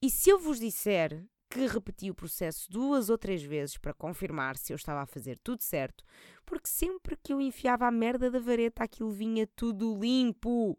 E 0.00 0.08
se 0.08 0.30
eu 0.30 0.38
vos 0.38 0.60
disser 0.60 1.26
que 1.48 1.66
repeti 1.66 2.10
o 2.10 2.14
processo 2.14 2.70
duas 2.70 3.08
ou 3.08 3.16
três 3.16 3.42
vezes 3.42 3.78
para 3.78 3.94
confirmar 3.94 4.56
se 4.56 4.72
eu 4.72 4.76
estava 4.76 5.02
a 5.02 5.06
fazer 5.06 5.38
tudo 5.38 5.62
certo, 5.62 6.04
porque 6.44 6.68
sempre 6.68 7.16
que 7.16 7.32
eu 7.32 7.40
enfiava 7.40 7.86
a 7.86 7.90
merda 7.90 8.30
da 8.30 8.38
vareta 8.38 8.84
aquilo 8.84 9.10
vinha 9.10 9.46
tudo 9.46 9.98
limpo. 9.98 10.78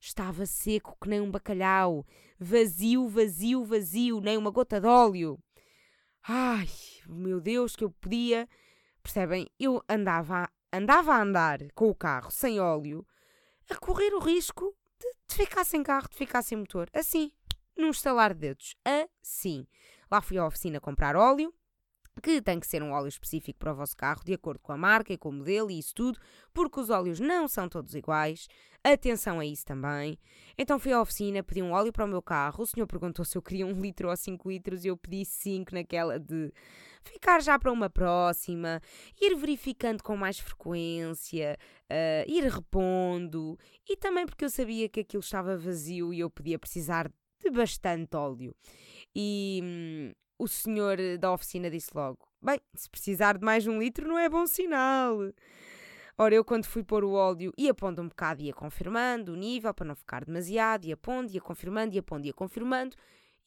Estava 0.00 0.46
seco 0.46 0.96
que 1.00 1.08
nem 1.08 1.20
um 1.20 1.30
bacalhau, 1.30 2.06
vazio, 2.38 3.08
vazio, 3.08 3.64
vazio, 3.64 4.20
nem 4.20 4.36
uma 4.36 4.50
gota 4.50 4.80
de 4.80 4.86
óleo. 4.86 5.38
Ai, 6.22 6.68
meu 7.06 7.40
Deus, 7.40 7.74
que 7.74 7.82
eu 7.82 7.90
podia. 7.90 8.48
Percebem? 9.02 9.48
Eu 9.58 9.82
andava, 9.88 10.48
andava 10.72 11.14
a 11.14 11.22
andar 11.22 11.58
com 11.74 11.88
o 11.88 11.94
carro 11.94 12.30
sem 12.30 12.60
óleo, 12.60 13.04
a 13.68 13.74
correr 13.76 14.14
o 14.14 14.20
risco 14.20 14.76
de, 15.00 15.10
de 15.28 15.34
ficar 15.34 15.64
sem 15.64 15.82
carro, 15.82 16.08
de 16.08 16.16
ficar 16.16 16.42
sem 16.42 16.58
motor. 16.58 16.88
Assim, 16.92 17.32
num 17.76 17.90
estalar 17.90 18.34
de 18.34 18.40
dedos. 18.40 18.76
Assim. 18.84 19.66
Lá 20.10 20.20
fui 20.20 20.38
à 20.38 20.46
oficina 20.46 20.80
comprar 20.80 21.16
óleo, 21.16 21.52
que 22.20 22.42
tem 22.42 22.58
que 22.58 22.66
ser 22.66 22.82
um 22.82 22.92
óleo 22.92 23.08
específico 23.08 23.58
para 23.58 23.72
o 23.72 23.76
vosso 23.76 23.96
carro, 23.96 24.22
de 24.24 24.34
acordo 24.34 24.60
com 24.60 24.72
a 24.72 24.76
marca 24.76 25.12
e 25.12 25.18
com 25.18 25.28
o 25.28 25.32
modelo 25.32 25.70
e 25.70 25.78
isso 25.78 25.94
tudo, 25.94 26.18
porque 26.52 26.80
os 26.80 26.90
óleos 26.90 27.20
não 27.20 27.46
são 27.48 27.68
todos 27.68 27.94
iguais. 27.94 28.48
Atenção 28.82 29.40
a 29.40 29.46
isso 29.46 29.64
também. 29.64 30.18
Então 30.56 30.78
fui 30.78 30.92
à 30.92 31.00
oficina, 31.00 31.42
pedi 31.42 31.62
um 31.62 31.72
óleo 31.72 31.92
para 31.92 32.04
o 32.04 32.08
meu 32.08 32.22
carro. 32.22 32.62
O 32.62 32.66
senhor 32.66 32.86
perguntou 32.86 33.24
se 33.24 33.36
eu 33.36 33.42
queria 33.42 33.66
um 33.66 33.72
litro 33.80 34.08
ou 34.08 34.16
cinco 34.16 34.50
litros 34.50 34.84
e 34.84 34.88
eu 34.88 34.96
pedi 34.96 35.24
cinco 35.24 35.74
naquela 35.74 36.18
de 36.18 36.52
ficar 37.02 37.40
já 37.40 37.58
para 37.58 37.72
uma 37.72 37.88
próxima, 37.88 38.80
ir 39.20 39.34
verificando 39.36 40.02
com 40.02 40.16
mais 40.16 40.38
frequência, 40.38 41.56
uh, 41.84 42.30
ir 42.30 42.44
repondo 42.44 43.58
e 43.88 43.96
também 43.96 44.26
porque 44.26 44.44
eu 44.44 44.50
sabia 44.50 44.88
que 44.88 45.00
aquilo 45.00 45.22
estava 45.22 45.56
vazio 45.56 46.12
e 46.12 46.20
eu 46.20 46.30
podia 46.30 46.58
precisar 46.58 47.10
de 47.40 47.50
bastante 47.50 48.16
óleo. 48.16 48.54
E 49.20 49.60
hum, 49.64 50.12
o 50.38 50.46
senhor 50.46 50.96
da 51.18 51.32
oficina 51.32 51.68
disse 51.68 51.90
logo: 51.92 52.20
Bem, 52.40 52.60
se 52.72 52.88
precisar 52.88 53.36
de 53.36 53.44
mais 53.44 53.66
um 53.66 53.76
litro, 53.76 54.06
não 54.06 54.16
é 54.16 54.28
bom 54.28 54.46
sinal. 54.46 55.18
Ora, 56.16 56.36
eu 56.36 56.44
quando 56.44 56.66
fui 56.66 56.84
pôr 56.84 57.02
o 57.02 57.14
óleo, 57.14 57.52
ia 57.58 57.74
pondo 57.74 58.00
um 58.00 58.06
bocado, 58.06 58.42
ia 58.42 58.54
confirmando 58.54 59.32
o 59.32 59.36
nível 59.36 59.74
para 59.74 59.86
não 59.86 59.96
ficar 59.96 60.24
demasiado, 60.24 60.84
ia 60.84 60.96
pondo, 60.96 61.32
ia 61.32 61.40
confirmando, 61.40 61.96
ia 61.96 62.02
pondo, 62.02 62.26
ia 62.26 62.32
confirmando. 62.32 62.94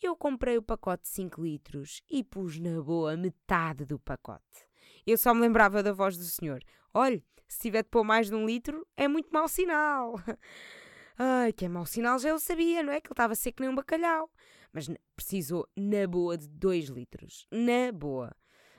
Eu 0.02 0.14
comprei 0.14 0.58
o 0.58 0.62
pacote 0.62 1.04
de 1.04 1.10
5 1.10 1.42
litros 1.42 2.02
e 2.10 2.22
pus 2.22 2.60
na 2.60 2.82
boa 2.82 3.16
metade 3.16 3.86
do 3.86 3.98
pacote. 3.98 4.68
Eu 5.08 5.18
só 5.18 5.34
me 5.34 5.40
lembrava 5.40 5.82
da 5.82 5.94
voz 5.94 6.18
do 6.18 6.26
senhor. 6.26 6.62
Olhe, 6.94 7.24
se 7.48 7.60
tiver 7.60 7.84
de 7.84 7.90
pôr 7.90 8.04
mais 8.04 8.28
de 8.28 8.36
um 8.36 8.46
litro, 8.46 8.86
é 8.98 9.08
muito 9.08 9.30
mau 9.32 9.48
sinal. 9.48 10.16
Ai, 11.24 11.54
que 11.54 11.66
é 11.66 11.70
mau 11.70 11.86
sinal 11.86 12.18
já 12.18 12.30
eu 12.30 12.40
sabia, 12.40 12.82
não 12.82 12.92
é? 12.94 13.00
Que 13.00 13.08
ele 13.08 13.14
estava 13.14 13.36
seco 13.36 13.62
nem 13.62 13.70
um 13.70 13.76
bacalhau 13.76 14.30
mas 14.74 14.90
precisou 15.16 15.68
na 15.76 16.08
boa 16.08 16.38
de 16.38 16.48
2 16.48 16.86
litros. 16.86 17.46
Na 17.52 17.92
boa. 17.92 18.36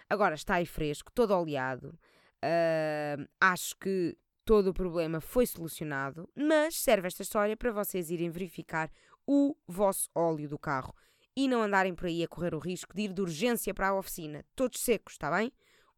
Agora 0.08 0.34
está 0.34 0.56
aí 0.56 0.66
fresco, 0.66 1.12
todo 1.12 1.34
oleado. 1.34 1.98
Uh, 2.44 3.28
acho 3.40 3.76
que 3.76 4.16
todo 4.44 4.68
o 4.68 4.74
problema 4.74 5.20
foi 5.20 5.46
solucionado, 5.46 6.28
mas 6.34 6.76
serve 6.76 7.06
esta 7.06 7.22
história 7.22 7.56
para 7.56 7.70
vocês 7.70 8.10
irem 8.10 8.30
verificar 8.30 8.90
o 9.26 9.56
vosso 9.66 10.10
óleo 10.14 10.48
do 10.48 10.58
carro 10.58 10.94
e 11.36 11.46
não 11.46 11.62
andarem 11.62 11.94
por 11.94 12.06
aí 12.06 12.22
a 12.22 12.28
correr 12.28 12.54
o 12.54 12.58
risco 12.58 12.94
de 12.94 13.02
ir 13.02 13.12
de 13.12 13.22
urgência 13.22 13.72
para 13.72 13.88
a 13.88 13.94
oficina, 13.94 14.44
todos 14.56 14.80
secos, 14.80 15.14
está 15.14 15.30
bem? 15.30 15.52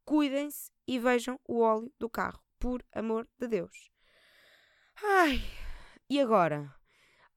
Cuidem-se 0.05 0.71
e 0.87 0.99
vejam 0.99 1.41
o 1.49 1.61
óleo 1.61 1.91
do 1.99 2.11
carro, 2.11 2.41
por 2.59 2.85
amor 2.93 3.27
de 3.39 3.49
Deus. 3.49 3.91
Ai, 5.03 5.43
e 6.15 6.21
agora? 6.21 6.75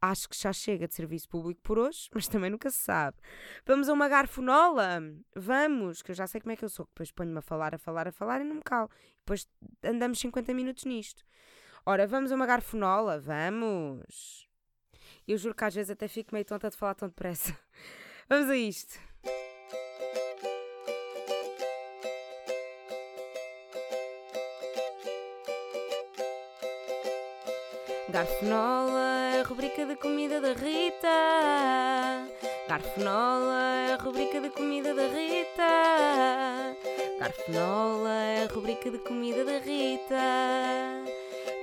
acho 0.02 0.30
que 0.30 0.38
já 0.38 0.54
chega 0.54 0.88
de 0.88 0.94
serviço 0.94 1.28
público 1.28 1.62
por 1.62 1.78
hoje, 1.80 2.10
mas 2.14 2.28
também 2.28 2.50
nunca 2.50 2.70
se 2.70 2.78
sabe. 2.78 3.18
Vamos 3.66 3.90
a 3.90 3.94
uma 3.94 4.08
garfonola? 4.08 5.02
Vamos, 5.36 6.02
que 6.02 6.12
eu 6.12 6.16
já 6.16 6.28
sei 6.28 6.42
como 6.42 6.52
é 6.52 6.56
que 6.56 6.66
eu 6.66 6.70
sou, 6.70 6.86
depois 6.86 7.12
ponho-me 7.12 7.40
a 7.40 7.42
falar, 7.42 7.76
a 7.76 7.78
falar, 7.78 8.08
a 8.08 8.12
falar 8.12 8.42
e 8.42 8.44
não 8.44 8.56
me 8.56 8.62
calo. 8.62 8.90
Depois 9.20 9.48
andamos 9.84 10.20
50 10.20 10.54
minutos 10.54 10.86
nisto. 10.86 11.24
Ora, 11.86 12.06
vamos 12.06 12.32
a 12.32 12.36
uma 12.36 12.46
garfonola? 12.46 13.20
Vamos! 13.20 14.48
Eu 15.28 15.38
juro 15.38 15.56
que 15.56 15.64
às 15.64 15.74
vezes 15.74 15.90
até 15.90 16.08
fico 16.08 16.34
meio 16.34 16.46
tonta 16.46 16.70
de 16.70 16.78
falar 16.78 16.96
tão 16.96 17.08
depressa. 17.08 17.58
Vamos 18.30 18.50
a 18.50 18.58
isto. 18.58 19.00
Garfenola, 28.10 29.44
rubrica 29.46 29.86
de 29.86 29.98
comida 29.98 30.40
da 30.40 30.54
Rita. 30.54 32.30
Garfenola, 32.70 33.98
rubrica 34.02 34.40
de 34.40 34.50
comida 34.50 34.94
da 34.94 35.08
Rita. 35.08 36.78
Garfenola, 37.20 38.48
rubrica 38.50 38.90
de 38.90 39.00
comida 39.00 39.44
da 39.44 39.60
Rita. 39.60 41.04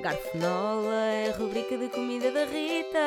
Garfenola, 0.03 1.33
rubrica 1.39 1.79
de 1.79 1.89
comida 1.89 2.31
da 2.31 2.45
Rita. 2.45 2.99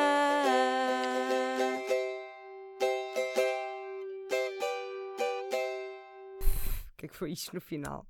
O 6.92 6.96
que 6.96 7.06
é 7.06 7.08
que 7.08 7.14
foi 7.14 7.30
isto 7.30 7.54
no 7.54 7.60
final? 7.60 8.04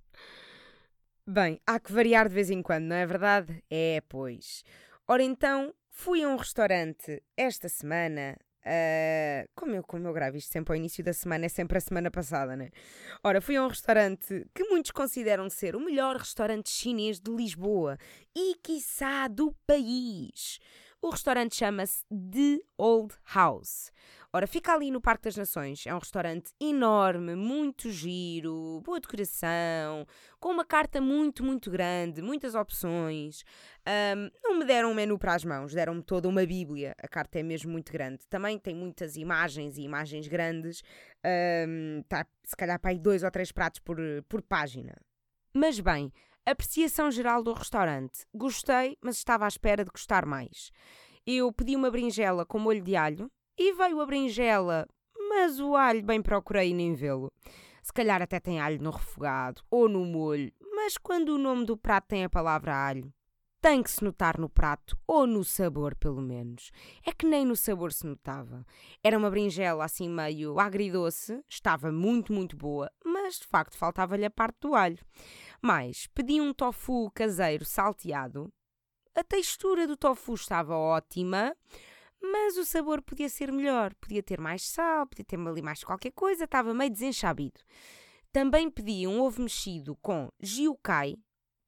Bem, 1.27 1.61
há 1.67 1.79
que 1.79 1.93
variar 1.93 2.27
de 2.27 2.35
vez 2.35 2.49
em 2.49 2.63
quando, 2.63 2.85
não 2.85 2.97
é 2.97 3.05
verdade? 3.05 3.63
É, 3.69 4.01
pois. 4.09 4.65
Ora 5.11 5.23
então, 5.23 5.73
fui 5.89 6.23
a 6.23 6.29
um 6.29 6.37
restaurante 6.37 7.23
esta 7.35 7.67
semana. 7.67 8.37
Uh, 8.59 9.49
como, 9.55 9.75
eu, 9.75 9.83
como 9.83 10.07
eu 10.07 10.13
gravo 10.13 10.37
isto 10.37 10.53
sempre 10.53 10.75
ao 10.75 10.77
início 10.77 11.03
da 11.03 11.15
semana, 11.15 11.47
é 11.47 11.49
sempre 11.49 11.79
a 11.79 11.81
semana 11.81 12.11
passada, 12.11 12.55
né? 12.55 12.69
Ora, 13.25 13.41
fui 13.41 13.57
a 13.57 13.65
um 13.65 13.69
restaurante 13.69 14.47
que 14.55 14.65
muitos 14.65 14.91
consideram 14.91 15.49
ser 15.49 15.75
o 15.75 15.81
melhor 15.81 16.17
restaurante 16.17 16.69
chinês 16.69 17.19
de 17.19 17.31
Lisboa 17.31 17.97
e, 18.37 18.55
quiçá, 18.63 19.29
do 19.29 19.55
país. 19.67 20.59
O 21.01 21.11
restaurante 21.11 21.55
chama-se 21.55 22.05
The 22.09 22.59
Old 22.77 23.15
House. 23.33 23.93
Ora, 24.33 24.49
fica 24.49 24.75
ali 24.75 24.91
no 24.91 25.01
Parque 25.01 25.25
das 25.25 25.37
Nações. 25.37 25.87
É 25.87 25.95
um 25.95 25.99
restaurante 25.99 26.53
enorme, 26.61 27.37
muito 27.37 27.89
giro, 27.89 28.83
boa 28.85 28.99
decoração, 28.99 30.05
com 30.41 30.51
uma 30.51 30.65
carta 30.65 31.01
muito, 31.01 31.45
muito 31.45 31.71
grande, 31.71 32.21
muitas 32.21 32.57
opções. 32.57 33.45
Um, 33.87 34.29
não 34.43 34.59
me 34.59 34.65
deram 34.65 34.91
um 34.91 34.95
menu 34.95 35.17
para 35.19 35.35
as 35.35 35.45
mãos, 35.45 35.73
deram-me 35.73 36.03
toda 36.03 36.29
uma 36.29 36.45
bíblia. 36.45 36.97
A 37.01 37.07
carta 37.07 37.39
é 37.39 37.45
mesmo 37.45 37.71
muito 37.71 37.93
grande. 37.93 38.27
Também 38.29 38.59
tem 38.59 38.75
muitas 38.75 39.17
imagens 39.17 39.79
e 39.79 39.83
imagens 39.83 40.27
grandes. 40.27 40.83
Um, 41.25 42.03
tá, 42.09 42.27
se 42.43 42.57
calhar 42.57 42.79
para 42.81 42.91
aí 42.91 42.99
dois 42.99 43.23
ou 43.23 43.31
três 43.31 43.53
pratos 43.53 43.79
por, 43.79 43.99
por 44.29 44.43
página. 44.43 44.97
Mas 45.55 45.79
bem, 45.81 46.13
apreciação 46.53 47.11
geral 47.11 47.43
do 47.43 47.53
restaurante. 47.53 48.27
Gostei, 48.35 48.97
mas 49.03 49.17
estava 49.17 49.45
à 49.45 49.49
espera 49.49 49.85
de 49.85 49.91
gostar 49.91 50.25
mais. 50.27 50.71
Eu 51.27 51.53
pedi 51.53 51.77
uma 51.77 51.91
berinjela 51.91 52.47
com 52.47 52.59
molho 52.59 52.83
de 52.83 52.97
alho, 52.97 53.31
e 53.59 53.73
veio 53.73 54.01
a 54.01 54.07
berinjela, 54.07 54.87
mas 55.29 55.59
o 55.59 55.75
alho 55.75 56.03
bem 56.03 56.23
procurei 56.23 56.73
nem 56.73 56.95
vê-lo. 56.95 57.31
Se 57.83 57.93
calhar 57.93 58.23
até 58.23 58.39
tem 58.39 58.61
alho 58.61 58.81
no 58.81 58.91
refogado 58.91 59.63
ou 59.71 59.89
no 59.89 60.05
molho, 60.05 60.53
mas 60.75 60.97
quando 60.97 61.31
o 61.31 61.39
nome 61.39 61.65
do 61.65 61.77
prato 61.77 62.07
tem 62.09 62.25
a 62.25 62.31
palavra 62.31 62.75
alho, 62.75 63.13
tem 63.61 63.83
que 63.83 63.91
se 63.91 64.05
notar 64.05 64.39
no 64.39 64.49
prato 64.49 64.97
ou 65.07 65.27
no 65.27 65.45
sabor, 65.45 65.95
pelo 65.97 66.21
menos. 66.21 66.71
É 67.05 67.13
que 67.13 67.27
nem 67.27 67.45
no 67.45 67.57
sabor 67.57 67.93
se 67.93 68.07
notava. 68.07 68.65
Era 69.03 69.19
uma 69.19 69.31
berinjela 69.31 69.85
assim 69.85 70.09
meio 70.09 70.59
agridoce, 70.61 71.43
estava 71.49 71.91
muito, 71.91 72.33
muito 72.33 72.57
boa, 72.57 72.91
mas 73.05 73.39
de 73.39 73.47
facto 73.47 73.77
faltava-lhe 73.77 74.25
a 74.25 74.31
parte 74.31 74.59
do 74.61 74.75
alho. 74.75 75.05
Mais, 75.61 76.07
pedi 76.15 76.41
um 76.41 76.55
tofu 76.55 77.11
caseiro 77.13 77.65
salteado. 77.65 78.53
A 79.15 79.25
textura 79.25 79.87
do 79.87 79.97
tofu 79.97 80.35
estava 80.35 80.77
ótima, 80.77 81.53
mas 82.23 82.57
o 82.57 82.65
sabor 82.65 83.03
podia 83.03 83.29
ser 83.29 83.51
melhor, 83.51 83.95
podia 83.97 84.23
ter 84.23 84.41
mais 84.41 84.63
sal, 84.63 85.07
podia 85.07 85.25
ter 85.25 85.39
ali 85.39 85.63
mais 85.63 85.83
qualquer 85.83 86.13
coisa, 86.13 86.45
estava 86.45 86.73
meio 86.73 86.91
desenchabido. 86.91 87.61
Também 88.33 88.71
pedi 88.71 89.07
um 89.07 89.21
ovo 89.21 89.43
mexido 89.43 89.97
com 89.97 90.31
giucai. 90.41 91.17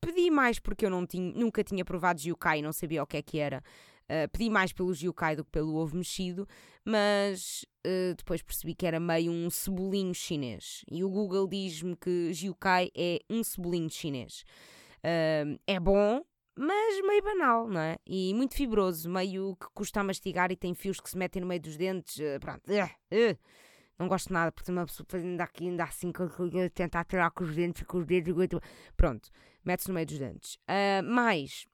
Pedi 0.00 0.30
mais 0.30 0.58
porque 0.58 0.86
eu 0.86 0.90
não 0.90 1.06
tinha, 1.06 1.32
nunca 1.34 1.62
tinha 1.62 1.84
provado 1.84 2.20
e 2.22 2.62
não 2.62 2.72
sabia 2.72 3.02
o 3.02 3.06
que 3.06 3.18
é 3.18 3.22
que 3.22 3.38
era. 3.38 3.62
Uh, 4.10 4.28
pedi 4.32 4.50
mais 4.50 4.72
pelo 4.72 4.92
giucai 4.92 5.36
do 5.36 5.44
que 5.44 5.50
pelo 5.52 5.76
ovo 5.76 5.96
mexido, 5.96 6.48
mas 6.84 7.64
uh, 7.86 8.14
depois 8.16 8.42
percebi 8.42 8.74
que 8.74 8.84
era 8.84 8.98
meio 8.98 9.30
um 9.30 9.48
cebolinho 9.48 10.12
chinês. 10.12 10.84
E 10.90 11.04
o 11.04 11.08
Google 11.08 11.46
diz-me 11.46 11.94
que 11.94 12.32
giucai 12.32 12.90
é 12.96 13.20
um 13.30 13.44
cebolinho 13.44 13.88
chinês. 13.88 14.42
Uh, 14.98 15.60
é 15.64 15.78
bom, 15.78 16.24
mas 16.58 17.06
meio 17.06 17.22
banal, 17.22 17.68
não 17.68 17.80
é? 17.80 17.98
E 18.04 18.34
muito 18.34 18.56
fibroso, 18.56 19.08
meio 19.08 19.54
que 19.54 19.66
custa 19.72 20.00
a 20.00 20.04
mastigar 20.04 20.50
e 20.50 20.56
tem 20.56 20.74
fios 20.74 21.00
que 21.00 21.08
se 21.08 21.16
metem 21.16 21.42
no 21.42 21.46
meio 21.46 21.60
dos 21.60 21.76
dentes. 21.76 22.18
Pronto. 22.40 22.62
Uh, 24.00 24.04
uh. 24.04 24.04
Não 24.04 24.08
gosto 24.08 24.32
nada, 24.32 24.50
porque 24.50 24.70
uma 24.70 24.86
pessoa 24.86 25.06
ainda 25.14 25.44
aqui, 25.44 25.68
ainda 25.68 25.84
assim, 25.84 26.12
tentar 26.74 27.04
tirar 27.04 27.30
com 27.30 27.44
os 27.44 27.54
dentes, 27.54 27.82
com 27.84 27.98
os 27.98 28.06
dedos. 28.06 28.34
Pronto, 28.96 29.30
mete-se 29.64 29.88
no 29.88 29.94
meio 29.94 30.06
dos 30.06 30.18
dentes. 30.18 30.54
Uh, 30.54 31.02
mais, 31.04 31.66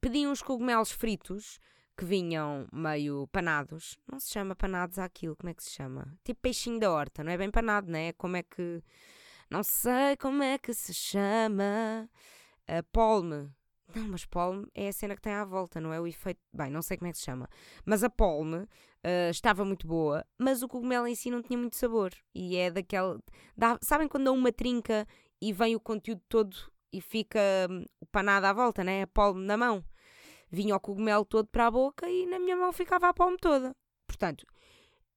pedi 0.00 0.26
uns 0.26 0.42
cogumelos 0.42 0.90
fritos 0.90 1.58
que 1.96 2.04
vinham 2.04 2.66
meio 2.72 3.26
panados. 3.28 3.98
Não 4.10 4.18
se 4.18 4.30
chama 4.30 4.54
panados 4.54 4.98
aquilo, 4.98 5.36
como 5.36 5.50
é 5.50 5.54
que 5.54 5.62
se 5.62 5.70
chama? 5.70 6.16
Tipo 6.24 6.40
peixinho 6.40 6.80
da 6.80 6.90
horta, 6.90 7.22
não 7.22 7.32
é 7.32 7.36
bem 7.36 7.50
panado, 7.50 7.90
não 7.90 7.98
é? 7.98 8.12
Como 8.12 8.36
é 8.36 8.42
que. 8.42 8.82
Não 9.50 9.62
sei 9.62 10.16
como 10.16 10.42
é 10.42 10.58
que 10.58 10.72
se 10.72 10.94
chama. 10.94 12.08
A 12.66 12.82
polme. 12.92 13.50
Não, 13.94 14.08
mas 14.08 14.24
polme 14.24 14.66
é 14.74 14.88
a 14.88 14.92
cena 14.92 15.14
que 15.14 15.22
tem 15.22 15.32
à 15.32 15.44
volta, 15.44 15.80
não 15.80 15.92
é 15.92 16.00
o 16.00 16.06
efeito. 16.06 16.40
Bem, 16.52 16.70
não 16.70 16.82
sei 16.82 16.96
como 16.96 17.08
é 17.08 17.12
que 17.12 17.18
se 17.18 17.24
chama. 17.24 17.48
Mas 17.84 18.02
a 18.02 18.10
polme 18.10 18.58
uh, 18.58 19.30
estava 19.30 19.64
muito 19.64 19.86
boa, 19.86 20.24
mas 20.38 20.62
o 20.62 20.68
cogumelo 20.68 21.06
em 21.06 21.14
si 21.14 21.30
não 21.30 21.42
tinha 21.42 21.58
muito 21.58 21.76
sabor. 21.76 22.12
E 22.34 22.56
é 22.56 22.70
daquela. 22.70 23.18
Dá... 23.56 23.78
Sabem 23.82 24.08
quando 24.08 24.24
dá 24.24 24.32
uma 24.32 24.52
trinca 24.52 25.06
e 25.40 25.52
vem 25.52 25.76
o 25.76 25.80
conteúdo 25.80 26.22
todo 26.28 26.56
e 26.92 27.00
fica 27.00 27.40
hum, 27.70 27.84
o 28.00 28.06
panado 28.06 28.46
à 28.46 28.52
volta, 28.52 28.84
né? 28.84 29.02
A 29.02 29.06
polme 29.06 29.44
na 29.44 29.56
mão. 29.56 29.84
Vinha 30.50 30.76
o 30.76 30.80
cogumelo 30.80 31.24
todo 31.24 31.48
para 31.48 31.66
a 31.66 31.70
boca 31.70 32.08
e 32.08 32.26
na 32.26 32.38
minha 32.38 32.56
mão 32.56 32.72
ficava 32.72 33.08
a 33.08 33.14
polme 33.14 33.38
toda. 33.38 33.74
Portanto, 34.06 34.46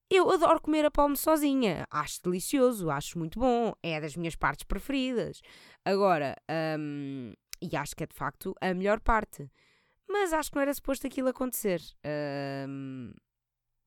eu 0.09 0.31
adoro 0.31 0.61
comer 0.61 0.85
a 0.85 0.91
palme 0.91 1.17
sozinha. 1.17 1.85
Acho 1.89 2.21
delicioso, 2.23 2.89
acho 2.89 3.17
muito 3.17 3.39
bom. 3.39 3.73
É 3.83 3.99
das 3.99 4.15
minhas 4.15 4.35
partes 4.35 4.63
preferidas. 4.63 5.41
Agora, 5.83 6.35
um, 6.79 7.33
e 7.61 7.75
acho 7.75 7.95
que 7.95 8.03
é 8.03 8.07
de 8.07 8.15
facto 8.15 8.55
a 8.61 8.73
melhor 8.73 8.99
parte. 8.99 9.49
Mas 10.07 10.33
acho 10.33 10.49
que 10.49 10.55
não 10.55 10.61
era 10.61 10.73
suposto 10.73 11.07
aquilo 11.07 11.29
acontecer. 11.29 11.81
Um, 12.67 13.11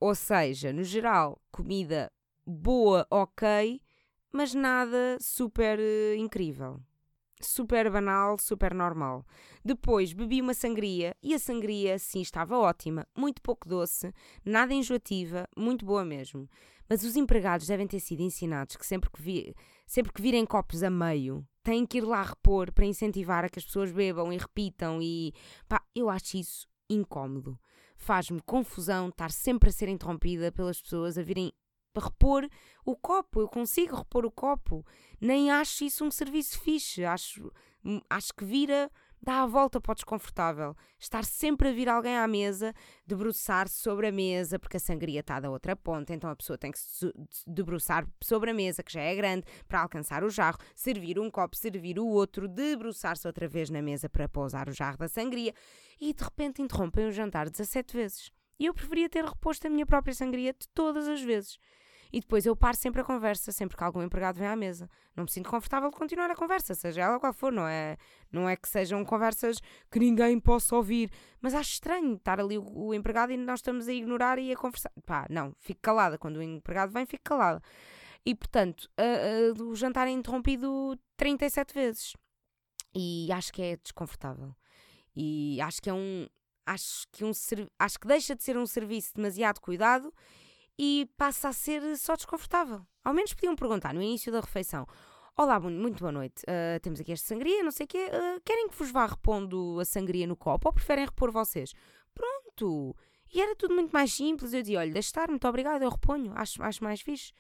ou 0.00 0.14
seja, 0.14 0.72
no 0.72 0.82
geral, 0.82 1.40
comida 1.50 2.10
boa, 2.46 3.06
ok, 3.10 3.80
mas 4.32 4.54
nada 4.54 5.18
super 5.20 5.78
uh, 5.78 6.14
incrível 6.16 6.80
super 7.40 7.90
banal, 7.90 8.38
super 8.38 8.74
normal. 8.74 9.24
Depois 9.64 10.12
bebi 10.12 10.40
uma 10.40 10.54
sangria 10.54 11.14
e 11.22 11.34
a 11.34 11.38
sangria, 11.38 11.98
sim, 11.98 12.20
estava 12.20 12.58
ótima, 12.58 13.06
muito 13.16 13.40
pouco 13.42 13.68
doce, 13.68 14.12
nada 14.44 14.74
enjoativa, 14.74 15.48
muito 15.56 15.84
boa 15.84 16.04
mesmo. 16.04 16.48
Mas 16.88 17.02
os 17.02 17.16
empregados 17.16 17.66
devem 17.66 17.86
ter 17.86 18.00
sido 18.00 18.22
ensinados 18.22 18.76
que 18.76 18.86
sempre 18.86 19.10
que, 19.10 19.20
vi, 19.20 19.54
sempre 19.86 20.12
que 20.12 20.22
virem 20.22 20.46
copos 20.46 20.82
a 20.82 20.90
meio, 20.90 21.46
têm 21.68 21.84
que 21.84 21.98
ir 21.98 22.00
lá 22.00 22.22
repor 22.22 22.72
para 22.72 22.86
incentivar 22.86 23.44
a 23.44 23.48
que 23.50 23.58
as 23.58 23.64
pessoas 23.66 23.92
bebam 23.92 24.32
e 24.32 24.38
repitam 24.38 25.02
e 25.02 25.34
pá, 25.68 25.82
eu 25.94 26.08
acho 26.08 26.38
isso 26.38 26.66
incómodo. 26.88 27.58
Faz-me 27.94 28.40
confusão 28.40 29.10
estar 29.10 29.30
sempre 29.30 29.68
a 29.68 29.72
ser 29.72 29.86
interrompida 29.90 30.50
pelas 30.50 30.80
pessoas 30.80 31.18
a 31.18 31.22
virem 31.22 31.52
repor 31.94 32.48
o 32.86 32.96
copo. 32.96 33.42
Eu 33.42 33.48
consigo 33.48 33.96
repor 33.96 34.24
o 34.24 34.30
copo. 34.30 34.82
Nem 35.20 35.50
acho 35.50 35.84
isso 35.84 36.06
um 36.06 36.10
serviço 36.10 36.58
fixe. 36.58 37.04
Acho, 37.04 37.52
hum, 37.84 38.00
acho 38.08 38.32
que 38.32 38.46
vira, 38.46 38.90
dá 39.22 39.42
a 39.42 39.46
volta 39.46 39.80
para 39.80 39.92
o 39.92 39.94
desconfortável. 39.94 40.76
Estar 40.98 41.24
sempre 41.24 41.68
a 41.68 41.72
vir 41.72 41.88
alguém 41.88 42.16
à 42.16 42.26
mesa, 42.26 42.74
debruçar-se 43.06 43.76
sobre 43.76 44.08
a 44.08 44.12
mesa, 44.12 44.58
porque 44.58 44.76
a 44.76 44.80
sangria 44.80 45.20
está 45.20 45.40
da 45.40 45.50
outra 45.50 45.76
ponta, 45.76 46.12
então 46.12 46.30
a 46.30 46.36
pessoa 46.36 46.58
tem 46.58 46.70
que 46.70 46.78
se 46.78 47.12
debruçar 47.46 48.06
sobre 48.22 48.50
a 48.50 48.54
mesa, 48.54 48.82
que 48.82 48.92
já 48.92 49.00
é 49.00 49.14
grande, 49.14 49.44
para 49.66 49.80
alcançar 49.80 50.24
o 50.24 50.30
jarro, 50.30 50.58
servir 50.74 51.18
um 51.18 51.30
copo, 51.30 51.56
servir 51.56 51.98
o 51.98 52.06
outro, 52.06 52.48
debruçar-se 52.48 53.26
outra 53.26 53.48
vez 53.48 53.70
na 53.70 53.82
mesa 53.82 54.08
para 54.08 54.28
pousar 54.28 54.68
o 54.68 54.72
jarro 54.72 54.98
da 54.98 55.08
sangria 55.08 55.54
e 56.00 56.12
de 56.12 56.22
repente 56.22 56.62
interrompem 56.62 57.06
o 57.06 57.12
jantar 57.12 57.48
17 57.48 57.96
vezes. 57.96 58.32
E 58.58 58.66
eu 58.66 58.74
preferia 58.74 59.08
ter 59.08 59.24
reposto 59.24 59.66
a 59.66 59.70
minha 59.70 59.86
própria 59.86 60.14
sangria 60.14 60.52
de 60.52 60.68
todas 60.74 61.06
as 61.06 61.20
vezes 61.22 61.58
e 62.12 62.20
depois 62.20 62.46
eu 62.46 62.56
paro 62.56 62.76
sempre 62.76 63.00
a 63.00 63.04
conversa, 63.04 63.52
sempre 63.52 63.76
que 63.76 63.84
algum 63.84 64.02
empregado 64.02 64.38
vem 64.38 64.48
à 64.48 64.56
mesa. 64.56 64.88
Não 65.14 65.24
me 65.24 65.30
sinto 65.30 65.50
confortável 65.50 65.90
de 65.90 65.96
continuar 65.96 66.30
a 66.30 66.36
conversa, 66.36 66.74
seja 66.74 67.02
ela 67.02 67.20
qual 67.20 67.32
for, 67.32 67.52
não 67.52 67.66
é, 67.66 67.96
não 68.32 68.48
é 68.48 68.56
que 68.56 68.68
sejam 68.68 69.04
conversas 69.04 69.60
que 69.90 69.98
ninguém 69.98 70.38
possa 70.40 70.74
ouvir, 70.76 71.10
mas 71.40 71.54
acho 71.54 71.72
estranho 71.72 72.14
estar 72.14 72.40
ali 72.40 72.56
o, 72.56 72.64
o 72.64 72.94
empregado 72.94 73.32
e 73.32 73.36
nós 73.36 73.60
estamos 73.60 73.88
a 73.88 73.92
ignorar 73.92 74.38
e 74.38 74.52
a 74.52 74.56
conversar. 74.56 74.90
Pá, 75.04 75.26
não, 75.28 75.54
fico 75.58 75.80
calada. 75.82 76.18
Quando 76.18 76.36
o 76.36 76.42
empregado 76.42 76.92
vem, 76.92 77.06
fico 77.06 77.24
calada. 77.24 77.62
E 78.24 78.34
portanto, 78.34 78.90
o 79.60 79.74
jantar 79.74 80.06
é 80.06 80.10
interrompido 80.10 80.98
37 81.16 81.74
vezes. 81.74 82.12
E 82.94 83.30
acho 83.32 83.52
que 83.52 83.62
é 83.62 83.76
desconfortável. 83.76 84.54
E 85.14 85.60
acho 85.60 85.80
que 85.80 85.90
é 85.90 85.94
um. 85.94 86.26
Acho 86.66 87.06
que, 87.10 87.24
um, 87.24 87.30
acho 87.78 87.98
que 87.98 88.06
deixa 88.06 88.36
de 88.36 88.44
ser 88.44 88.58
um 88.58 88.66
serviço 88.66 89.14
demasiado 89.14 89.58
cuidado 89.58 90.12
e 90.78 91.10
passa 91.16 91.48
a 91.48 91.52
ser 91.52 91.96
só 91.96 92.14
desconfortável. 92.14 92.86
Ao 93.04 93.12
menos 93.12 93.34
podiam 93.34 93.56
perguntar 93.56 93.92
no 93.92 94.02
início 94.02 94.30
da 94.30 94.40
refeição: 94.40 94.86
Olá, 95.36 95.58
muito 95.58 96.00
boa 96.00 96.12
noite. 96.12 96.42
Uh, 96.42 96.80
temos 96.80 97.00
aqui 97.00 97.12
esta 97.12 97.28
sangria, 97.28 97.62
não 97.62 97.70
sei 97.70 97.84
o 97.84 97.88
quê. 97.88 98.06
Uh, 98.06 98.40
querem 98.44 98.68
que 98.68 98.76
vos 98.76 98.90
vá 98.90 99.06
repondo 99.06 99.78
a 99.80 99.84
sangria 99.84 100.26
no 100.26 100.36
copo 100.36 100.68
ou 100.68 100.72
preferem 100.72 101.04
repor 101.04 101.30
vocês? 101.30 101.72
Pronto! 102.14 102.96
E 103.32 103.40
era 103.40 103.54
tudo 103.54 103.74
muito 103.74 103.92
mais 103.92 104.12
simples. 104.12 104.52
Eu 104.52 104.62
dizia: 104.62 104.80
olha, 104.80 104.92
deixe 104.92 105.08
estar, 105.08 105.28
muito 105.28 105.46
obrigada, 105.46 105.84
eu 105.84 105.90
reponho. 105.90 106.32
Acho, 106.34 106.62
acho 106.62 106.82
mais 106.82 107.00
fixe. 107.00 107.32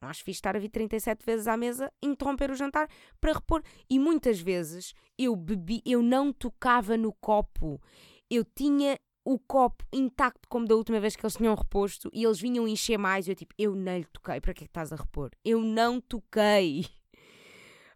Não 0.00 0.08
acho 0.08 0.24
fixe 0.24 0.38
estar 0.38 0.56
a 0.56 0.58
vir 0.58 0.68
37 0.68 1.24
vezes 1.24 1.46
à 1.46 1.56
mesa, 1.56 1.92
interromper 2.02 2.50
o 2.50 2.54
jantar 2.54 2.88
para 3.20 3.32
repor. 3.32 3.62
E 3.88 3.98
muitas 3.98 4.40
vezes 4.40 4.92
eu 5.18 5.36
bebi, 5.36 5.80
eu 5.86 6.02
não 6.02 6.32
tocava 6.32 6.96
no 6.96 7.12
copo. 7.12 7.80
Eu 8.28 8.44
tinha 8.44 8.98
o 9.24 9.38
copo 9.38 9.84
intacto 9.92 10.48
como 10.48 10.66
da 10.66 10.74
última 10.74 11.00
vez 11.00 11.16
que 11.16 11.24
eles 11.24 11.36
tinham 11.36 11.54
reposto 11.54 12.10
e 12.12 12.24
eles 12.24 12.40
vinham 12.40 12.68
encher 12.68 12.98
mais. 12.98 13.26
E 13.26 13.30
eu 13.30 13.34
tipo, 13.34 13.54
eu 13.58 13.74
não 13.74 13.96
lhe 13.98 14.04
toquei, 14.04 14.40
para 14.40 14.52
que 14.52 14.64
é 14.64 14.66
que 14.66 14.70
estás 14.70 14.92
a 14.92 14.96
repor? 14.96 15.30
Eu 15.44 15.60
não 15.60 16.00
toquei. 16.00 16.86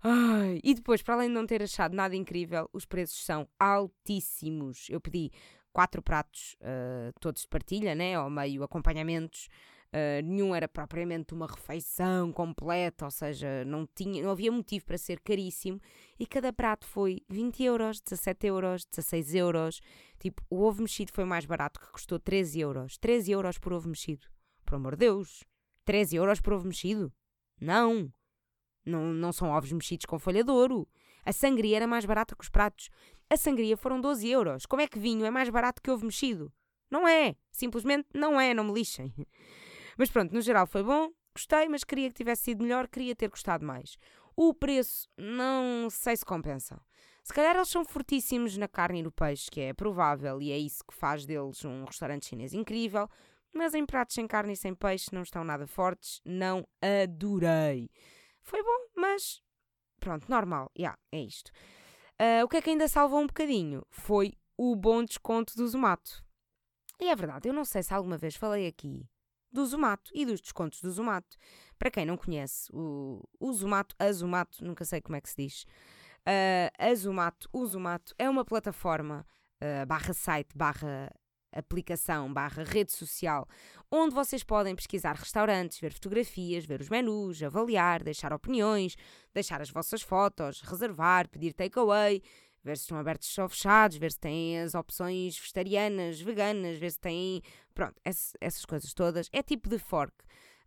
Ai, 0.02 0.60
e 0.62 0.74
depois, 0.74 1.02
para 1.02 1.14
além 1.14 1.28
de 1.28 1.34
não 1.34 1.46
ter 1.46 1.62
achado 1.62 1.94
nada 1.94 2.14
incrível, 2.14 2.70
os 2.72 2.84
preços 2.84 3.24
são 3.24 3.48
altíssimos. 3.58 4.86
Eu 4.88 5.00
pedi 5.00 5.30
quatro 5.72 6.00
pratos, 6.00 6.56
uh, 6.60 7.12
todos 7.20 7.42
de 7.42 7.48
partilha, 7.48 7.94
né? 7.94 8.14
Ao 8.14 8.30
meio 8.30 8.62
acompanhamentos. 8.62 9.48
Uh, 9.88 10.20
nenhum 10.22 10.54
era 10.54 10.68
propriamente 10.68 11.32
uma 11.32 11.46
refeição 11.46 12.30
completa, 12.30 13.06
ou 13.06 13.10
seja, 13.10 13.64
não, 13.64 13.88
tinha, 13.94 14.22
não 14.22 14.30
havia 14.30 14.52
motivo 14.52 14.84
para 14.84 14.98
ser 14.98 15.18
caríssimo. 15.20 15.80
E 16.18 16.26
cada 16.26 16.52
prato 16.52 16.86
foi 16.86 17.22
20 17.28 17.62
euros, 17.62 18.00
17 18.02 18.46
euros, 18.46 18.84
16 18.84 19.34
euros. 19.34 19.80
Tipo, 20.18 20.42
o 20.50 20.62
ovo 20.62 20.82
mexido 20.82 21.12
foi 21.12 21.24
mais 21.24 21.46
barato, 21.46 21.80
que 21.80 21.90
custou 21.90 22.18
13 22.18 22.60
euros. 22.60 22.98
13 22.98 23.32
euros 23.32 23.58
por 23.58 23.72
ovo 23.72 23.88
mexido. 23.88 24.26
Por 24.64 24.74
amor 24.74 24.92
de 24.92 25.06
Deus! 25.06 25.42
13 25.86 26.16
euros 26.16 26.40
por 26.40 26.52
ovo 26.52 26.66
mexido? 26.66 27.10
Não! 27.58 28.12
Não, 28.84 29.12
não 29.12 29.32
são 29.32 29.50
ovos 29.50 29.72
mexidos 29.72 30.04
com 30.04 30.18
folha 30.18 30.44
de 30.44 30.50
ouro. 30.50 30.86
A 31.24 31.32
sangria 31.32 31.76
era 31.76 31.86
mais 31.86 32.04
barata 32.04 32.36
que 32.36 32.42
os 32.42 32.50
pratos. 32.50 32.90
A 33.30 33.36
sangria 33.36 33.76
foram 33.76 34.00
12 34.00 34.28
euros. 34.28 34.66
Como 34.66 34.82
é 34.82 34.86
que 34.86 34.98
vinho 34.98 35.24
é 35.24 35.30
mais 35.30 35.48
barato 35.48 35.80
que 35.82 35.90
ovo 35.90 36.04
mexido? 36.04 36.52
Não 36.90 37.08
é. 37.08 37.36
Simplesmente 37.50 38.08
não 38.14 38.40
é. 38.40 38.52
Não 38.52 38.64
me 38.64 38.72
lixem. 38.72 39.14
Mas 39.98 40.08
pronto, 40.08 40.32
no 40.32 40.40
geral 40.40 40.66
foi 40.66 40.84
bom. 40.84 41.10
Gostei, 41.34 41.68
mas 41.68 41.82
queria 41.82 42.08
que 42.08 42.14
tivesse 42.14 42.44
sido 42.44 42.62
melhor. 42.62 42.86
Queria 42.86 43.16
ter 43.16 43.28
gostado 43.28 43.66
mais. 43.66 43.98
O 44.36 44.54
preço, 44.54 45.08
não 45.18 45.90
sei 45.90 46.16
se 46.16 46.24
compensa. 46.24 46.80
Se 47.24 47.34
calhar 47.34 47.56
eles 47.56 47.68
são 47.68 47.84
fortíssimos 47.84 48.56
na 48.56 48.68
carne 48.68 49.00
e 49.00 49.02
no 49.02 49.10
peixe, 49.10 49.50
que 49.50 49.60
é 49.60 49.74
provável, 49.74 50.40
e 50.40 50.52
é 50.52 50.56
isso 50.56 50.82
que 50.88 50.94
faz 50.94 51.26
deles 51.26 51.64
um 51.64 51.84
restaurante 51.84 52.26
chinês 52.26 52.54
incrível. 52.54 53.10
Mas 53.52 53.74
em 53.74 53.84
pratos 53.84 54.14
sem 54.14 54.26
carne 54.26 54.52
e 54.52 54.56
sem 54.56 54.74
peixe 54.74 55.08
não 55.12 55.22
estão 55.22 55.42
nada 55.42 55.66
fortes. 55.66 56.20
Não 56.24 56.66
adorei. 56.80 57.90
Foi 58.40 58.62
bom, 58.62 58.86
mas 58.96 59.42
pronto, 59.98 60.30
normal. 60.30 60.70
Yeah, 60.78 60.96
é 61.10 61.20
isto. 61.20 61.50
Uh, 62.20 62.44
o 62.44 62.48
que 62.48 62.58
é 62.58 62.62
que 62.62 62.70
ainda 62.70 62.86
salvou 62.86 63.20
um 63.20 63.26
bocadinho? 63.26 63.84
Foi 63.90 64.32
o 64.56 64.76
bom 64.76 65.04
desconto 65.04 65.56
do 65.56 65.66
Zomato. 65.66 66.24
E 67.00 67.08
é 67.08 67.16
verdade, 67.16 67.48
eu 67.48 67.52
não 67.52 67.64
sei 67.64 67.82
se 67.82 67.92
alguma 67.92 68.16
vez 68.16 68.36
falei 68.36 68.66
aqui 68.66 69.08
do 69.52 69.64
Zomato 69.66 70.10
e 70.14 70.24
dos 70.24 70.40
descontos 70.40 70.80
do 70.80 70.90
Zomato. 70.90 71.36
Para 71.78 71.90
quem 71.90 72.04
não 72.04 72.16
conhece, 72.16 72.70
o, 72.72 73.22
o 73.38 73.52
Zomato, 73.52 73.94
a 73.98 74.10
Zomato, 74.12 74.64
nunca 74.64 74.84
sei 74.84 75.00
como 75.00 75.16
é 75.16 75.20
que 75.20 75.30
se 75.30 75.36
diz. 75.36 75.62
Uh, 76.20 76.70
a 76.78 76.94
Zomato, 76.94 77.48
o 77.52 77.64
Zomato 77.66 78.14
é 78.18 78.28
uma 78.28 78.44
plataforma 78.44 79.26
uh, 79.62 79.86
barra 79.86 80.12
site, 80.12 80.56
barra 80.56 81.10
aplicação 81.52 82.32
barra 82.32 82.62
rede 82.62 82.92
social, 82.92 83.46
onde 83.90 84.14
vocês 84.14 84.42
podem 84.42 84.74
pesquisar 84.74 85.14
restaurantes, 85.14 85.80
ver 85.80 85.92
fotografias, 85.92 86.64
ver 86.64 86.80
os 86.80 86.88
menus, 86.88 87.42
avaliar, 87.42 88.02
deixar 88.02 88.32
opiniões, 88.32 88.96
deixar 89.32 89.60
as 89.60 89.70
vossas 89.70 90.02
fotos, 90.02 90.60
reservar, 90.60 91.28
pedir 91.28 91.52
takeaway, 91.52 92.22
ver 92.68 92.76
se 92.76 92.82
estão 92.82 92.98
abertos 92.98 93.36
ou 93.38 93.48
fechados, 93.48 93.96
ver 93.96 94.12
se 94.12 94.20
têm 94.20 94.60
as 94.60 94.74
opções 94.74 95.38
vegetarianas, 95.38 96.20
veganas, 96.20 96.78
ver 96.78 96.90
se 96.90 97.00
têm. 97.00 97.42
Pronto, 97.74 98.00
essas 98.04 98.64
coisas 98.64 98.92
todas. 98.92 99.28
É 99.32 99.42
tipo 99.42 99.68
de 99.68 99.78
fork. 99.78 100.14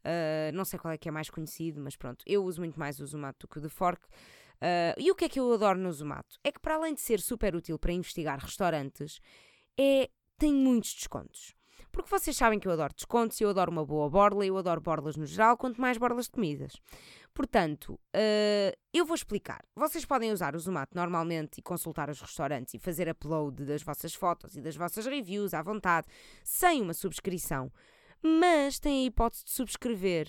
Uh, 0.04 0.52
não 0.54 0.66
sei 0.66 0.80
qual 0.80 0.92
é 0.92 0.98
que 0.98 1.08
é 1.08 1.12
mais 1.12 1.30
conhecido, 1.30 1.80
mas 1.80 1.96
pronto, 1.96 2.24
eu 2.26 2.44
uso 2.44 2.60
muito 2.60 2.80
mais 2.80 3.00
o 3.00 3.06
Zomato 3.06 3.46
do 3.46 3.48
que 3.48 3.60
o 3.60 3.62
de 3.62 3.70
fork. 3.70 4.04
Uh, 4.06 4.98
e 4.98 5.12
o 5.12 5.16
que 5.16 5.26
é 5.26 5.30
que 5.30 5.40
eu 5.40 5.52
adoro 5.54 5.78
no 5.78 5.92
Zomato? 5.92 6.40
É 6.44 6.52
que 6.52 6.60
para 6.60 6.76
além 6.76 6.94
de 6.94 7.02
ser 7.02 7.20
super 7.20 7.56
útil 7.56 7.78
para 7.78 7.94
investigar 7.94 8.40
restaurantes, 8.40 9.20
é 9.80 10.10
tem 10.38 10.54
muitos 10.54 10.94
descontos. 10.94 11.56
Porque 11.92 12.10
vocês 12.10 12.36
sabem 12.36 12.60
que 12.60 12.68
eu 12.68 12.72
adoro 12.72 12.94
descontos, 12.94 13.40
eu 13.40 13.50
adoro 13.50 13.72
uma 13.72 13.86
boa 13.86 14.10
borla, 14.10 14.46
eu 14.46 14.58
adoro 14.58 14.82
borlas 14.82 15.16
no 15.16 15.26
geral, 15.26 15.58
quanto 15.58 15.80
mais 15.80 15.98
borlas 15.98 16.26
de 16.26 16.32
comidas. 16.32 16.74
Portanto, 17.34 17.94
uh, 17.94 18.78
eu 18.94 19.06
vou 19.06 19.16
explicar. 19.16 19.64
Vocês 19.76 20.06
podem 20.06 20.32
usar 20.32 20.56
o 20.56 20.60
Zomato 20.60 20.96
normalmente 20.96 21.60
e 21.60 21.62
consultar 21.62 22.10
os 22.10 22.20
restaurantes 22.20 22.74
e 22.74 22.80
fazer 22.80 23.10
upload 23.10 23.64
das 23.64 23.84
vossas 23.84 24.14
fotos 24.14 24.56
e 24.56 24.62
das 24.62 24.76
vossas 24.76 25.06
reviews 25.06 25.54
à 25.54 25.62
vontade, 25.62 26.08
sem 26.44 26.82
uma 26.82 26.94
subscrição, 26.94 27.72
mas 28.22 28.80
têm 28.80 29.04
a 29.04 29.08
hipótese 29.08 29.46
de 29.46 29.52
subscrever 29.52 30.28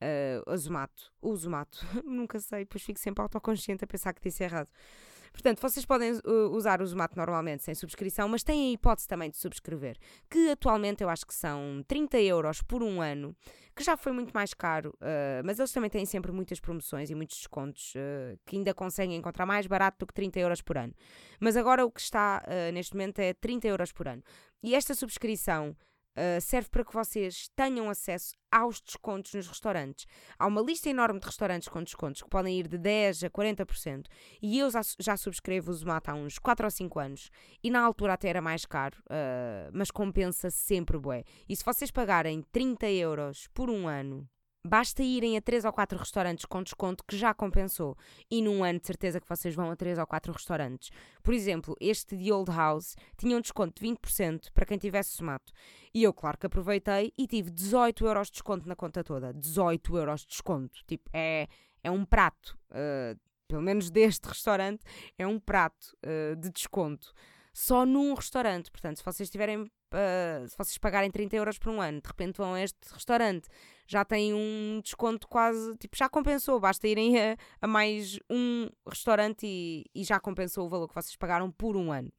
uh, 0.00 0.52
o 0.52 0.56
Zomato. 0.56 1.12
O 1.20 1.34
Zomato, 1.36 1.84
nunca 2.04 2.38
sei, 2.40 2.64
pois 2.64 2.82
fico 2.82 3.00
sempre 3.00 3.22
autoconsciente 3.22 3.84
a 3.84 3.86
pensar 3.86 4.12
que 4.12 4.22
disse 4.22 4.44
errado. 4.44 4.68
Portanto, 5.36 5.60
vocês 5.60 5.84
podem 5.84 6.12
uh, 6.12 6.48
usar 6.50 6.80
o 6.80 6.86
Zomato 6.86 7.14
normalmente 7.14 7.62
sem 7.62 7.74
subscrição, 7.74 8.26
mas 8.26 8.42
têm 8.42 8.70
a 8.70 8.72
hipótese 8.72 9.06
também 9.06 9.28
de 9.28 9.36
subscrever, 9.36 9.98
que 10.30 10.48
atualmente 10.50 11.02
eu 11.02 11.10
acho 11.10 11.26
que 11.26 11.34
são 11.34 11.84
30 11.86 12.18
euros 12.22 12.62
por 12.62 12.82
um 12.82 13.02
ano, 13.02 13.36
que 13.76 13.84
já 13.84 13.98
foi 13.98 14.12
muito 14.12 14.32
mais 14.32 14.54
caro, 14.54 14.94
uh, 14.94 15.44
mas 15.44 15.58
eles 15.58 15.70
também 15.72 15.90
têm 15.90 16.06
sempre 16.06 16.32
muitas 16.32 16.58
promoções 16.58 17.10
e 17.10 17.14
muitos 17.14 17.36
descontos 17.36 17.92
uh, 17.96 18.38
que 18.46 18.56
ainda 18.56 18.72
conseguem 18.72 19.14
encontrar 19.14 19.44
mais 19.44 19.66
barato 19.66 19.98
do 19.98 20.06
que 20.06 20.14
30 20.14 20.40
euros 20.40 20.62
por 20.62 20.78
ano. 20.78 20.94
Mas 21.38 21.54
agora 21.54 21.84
o 21.84 21.90
que 21.90 22.00
está 22.00 22.42
uh, 22.46 22.72
neste 22.72 22.94
momento 22.94 23.18
é 23.18 23.34
30 23.34 23.68
euros 23.68 23.92
por 23.92 24.08
ano. 24.08 24.22
E 24.62 24.74
esta 24.74 24.94
subscrição 24.94 25.76
Uh, 26.16 26.40
serve 26.40 26.68
para 26.70 26.84
que 26.84 26.94
vocês 26.94 27.48
tenham 27.54 27.90
acesso 27.90 28.34
aos 28.50 28.80
descontos 28.80 29.34
nos 29.34 29.46
restaurantes. 29.46 30.06
Há 30.38 30.46
uma 30.46 30.62
lista 30.62 30.88
enorme 30.88 31.20
de 31.20 31.26
restaurantes 31.26 31.68
com 31.68 31.82
descontos 31.82 32.22
que 32.22 32.28
podem 32.28 32.58
ir 32.58 32.66
de 32.66 32.78
10% 32.78 33.26
a 33.26 33.30
40%. 33.30 34.06
E 34.40 34.58
eu 34.58 34.70
já, 34.70 34.80
já 34.98 35.16
subscrevo 35.16 35.70
o 35.70 35.74
Zomato 35.74 36.10
há 36.10 36.14
uns 36.14 36.38
4 36.38 36.66
ou 36.66 36.70
5 36.70 36.98
anos. 36.98 37.30
E 37.62 37.70
na 37.70 37.80
altura 37.80 38.14
até 38.14 38.28
era 38.28 38.40
mais 38.40 38.64
caro, 38.64 38.96
uh, 39.06 39.70
mas 39.72 39.90
compensa 39.90 40.50
sempre 40.50 40.98
bué. 40.98 41.22
E 41.48 41.54
se 41.54 41.64
vocês 41.64 41.90
pagarem 41.90 42.42
30 42.50 42.88
euros 42.90 43.48
por 43.52 43.68
um 43.68 43.86
ano 43.86 44.26
Basta 44.66 45.02
irem 45.02 45.36
a 45.36 45.40
3 45.40 45.64
ou 45.64 45.72
4 45.72 45.98
restaurantes 45.98 46.44
com 46.44 46.62
desconto 46.62 47.04
que 47.06 47.16
já 47.16 47.32
compensou. 47.32 47.96
E 48.30 48.42
num 48.42 48.64
ano 48.64 48.80
de 48.80 48.86
certeza 48.86 49.20
que 49.20 49.28
vocês 49.28 49.54
vão 49.54 49.70
a 49.70 49.76
3 49.76 49.98
ou 49.98 50.06
4 50.06 50.32
restaurantes. 50.32 50.90
Por 51.22 51.32
exemplo, 51.32 51.76
este 51.80 52.16
de 52.16 52.32
Old 52.32 52.50
House 52.50 52.96
tinha 53.16 53.36
um 53.36 53.40
desconto 53.40 53.80
de 53.80 53.88
20% 53.88 54.52
para 54.52 54.66
quem 54.66 54.78
tivesse 54.78 55.10
somato. 55.10 55.52
E 55.94 56.02
eu, 56.02 56.12
claro 56.12 56.36
que 56.36 56.46
aproveitei 56.46 57.12
e 57.16 57.26
tive 57.26 57.50
18 57.50 58.04
euros 58.06 58.26
de 58.26 58.32
desconto 58.32 58.68
na 58.68 58.76
conta 58.76 59.02
toda. 59.02 59.32
18 59.32 59.96
euros 59.96 60.20
de 60.22 60.28
desconto. 60.28 60.80
Tipo, 60.86 61.08
é, 61.12 61.48
é 61.82 61.90
um 61.90 62.04
prato. 62.04 62.58
Uh, 62.70 63.18
pelo 63.48 63.62
menos 63.62 63.90
deste 63.90 64.26
restaurante, 64.28 64.82
é 65.16 65.26
um 65.26 65.38
prato 65.38 65.96
uh, 66.04 66.36
de 66.36 66.50
desconto. 66.50 67.12
Só 67.52 67.86
num 67.86 68.12
restaurante. 68.14 68.70
Portanto, 68.70 68.98
se 68.98 69.04
vocês 69.04 69.30
tiverem. 69.30 69.70
Se 70.48 70.56
vocês 70.56 70.78
pagarem 70.78 71.10
30 71.10 71.36
euros 71.36 71.58
por 71.58 71.70
um 71.70 71.80
ano, 71.80 72.00
de 72.00 72.08
repente 72.08 72.36
vão 72.36 72.54
a 72.54 72.60
este 72.60 72.76
restaurante 72.92 73.48
já 73.86 74.04
têm 74.04 74.34
um 74.34 74.80
desconto 74.82 75.28
quase, 75.28 75.76
tipo, 75.76 75.96
já 75.96 76.08
compensou, 76.08 76.58
basta 76.58 76.86
irem 76.88 77.18
a, 77.18 77.36
a 77.62 77.66
mais 77.66 78.18
um 78.28 78.68
restaurante 78.86 79.46
e, 79.46 79.84
e, 79.94 80.02
já 80.02 80.18
compensou 80.18 80.66
o 80.66 80.68
valor 80.68 80.88
que 80.88 80.94
vocês 80.94 81.14
pagaram 81.16 81.50
por 81.50 81.76
um 81.76 81.92
ano. 81.92 82.12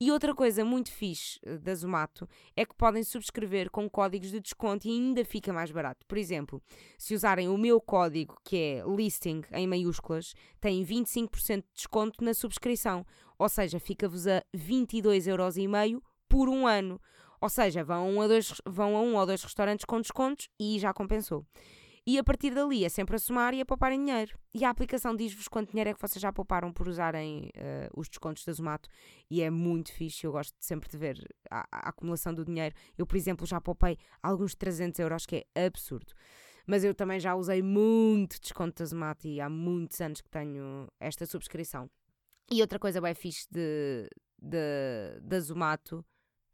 E 0.00 0.10
outra 0.10 0.34
coisa 0.34 0.64
muito 0.64 0.90
fixe 0.90 1.38
eh, 1.44 1.58
da 1.58 1.74
Zomato 1.74 2.26
é 2.56 2.64
que 2.64 2.74
podem 2.74 3.04
subscrever 3.04 3.70
com 3.70 3.88
códigos 3.88 4.30
de 4.30 4.40
desconto 4.40 4.88
e 4.88 4.90
ainda 4.90 5.24
fica 5.24 5.52
mais 5.52 5.70
barato. 5.70 6.06
Por 6.06 6.16
exemplo, 6.16 6.62
se 6.96 7.14
usarem 7.14 7.48
o 7.48 7.58
meu 7.58 7.80
código, 7.80 8.38
que 8.42 8.56
é 8.56 8.82
listing 8.86 9.42
em 9.52 9.66
maiúsculas, 9.66 10.34
têm 10.58 10.82
25% 10.82 11.56
de 11.56 11.64
desconto 11.74 12.24
na 12.24 12.32
subscrição, 12.32 13.04
ou 13.38 13.48
seja, 13.48 13.78
fica-vos 13.78 14.26
a 14.26 14.42
22,5€ 14.56 16.00
por 16.30 16.48
um 16.48 16.66
ano. 16.66 16.98
Ou 17.40 17.48
seja, 17.48 17.82
vão 17.82 18.20
a, 18.20 18.24
um, 18.24 18.28
dois, 18.28 18.52
vão 18.64 18.96
a 18.96 19.00
um 19.00 19.16
ou 19.16 19.26
dois 19.26 19.42
restaurantes 19.42 19.84
com 19.84 20.00
descontos 20.00 20.48
e 20.58 20.78
já 20.78 20.94
compensou. 20.94 21.44
E 22.06 22.18
a 22.18 22.24
partir 22.24 22.54
dali 22.54 22.84
é 22.84 22.88
sempre 22.88 23.16
a 23.16 23.18
somar 23.18 23.52
e 23.52 23.60
a 23.60 23.66
pouparem 23.66 23.98
dinheiro. 23.98 24.38
E 24.54 24.64
a 24.64 24.70
aplicação 24.70 25.14
diz-vos 25.14 25.48
quanto 25.48 25.70
dinheiro 25.70 25.90
é 25.90 25.94
que 25.94 26.00
vocês 26.00 26.20
já 26.20 26.32
pouparam 26.32 26.72
por 26.72 26.88
usarem 26.88 27.50
uh, 27.56 28.00
os 28.00 28.08
descontos 28.08 28.44
da 28.44 28.52
Zomato. 28.52 28.88
E 29.30 29.42
é 29.42 29.50
muito 29.50 29.92
fixe, 29.92 30.26
eu 30.26 30.32
gosto 30.32 30.54
sempre 30.60 30.88
de 30.88 30.96
ver 30.96 31.28
a, 31.50 31.66
a, 31.70 31.88
acumulação 31.90 32.32
do 32.32 32.44
dinheiro. 32.44 32.74
Eu, 32.96 33.06
por 33.06 33.16
exemplo, 33.16 33.46
já 33.46 33.60
poupei 33.60 33.98
alguns 34.22 34.54
300 34.54 34.98
euros, 35.00 35.26
que 35.26 35.46
é 35.54 35.66
absurdo. 35.66 36.12
Mas 36.66 36.84
eu 36.84 36.94
também 36.94 37.20
já 37.20 37.34
usei 37.34 37.62
muito 37.62 38.40
desconto 38.40 38.82
da 38.82 38.84
Zomato 38.84 39.26
e 39.26 39.40
há 39.40 39.48
muitos 39.48 40.00
anos 40.00 40.20
que 40.20 40.30
tenho 40.30 40.88
esta 40.98 41.26
subscrição. 41.26 41.90
E 42.50 42.60
outra 42.60 42.78
coisa 42.78 43.00
bem 43.00 43.14
fixe 43.14 43.46
de, 43.50 44.08
de, 44.40 45.20
da 45.22 45.38
Zomato 45.38 46.04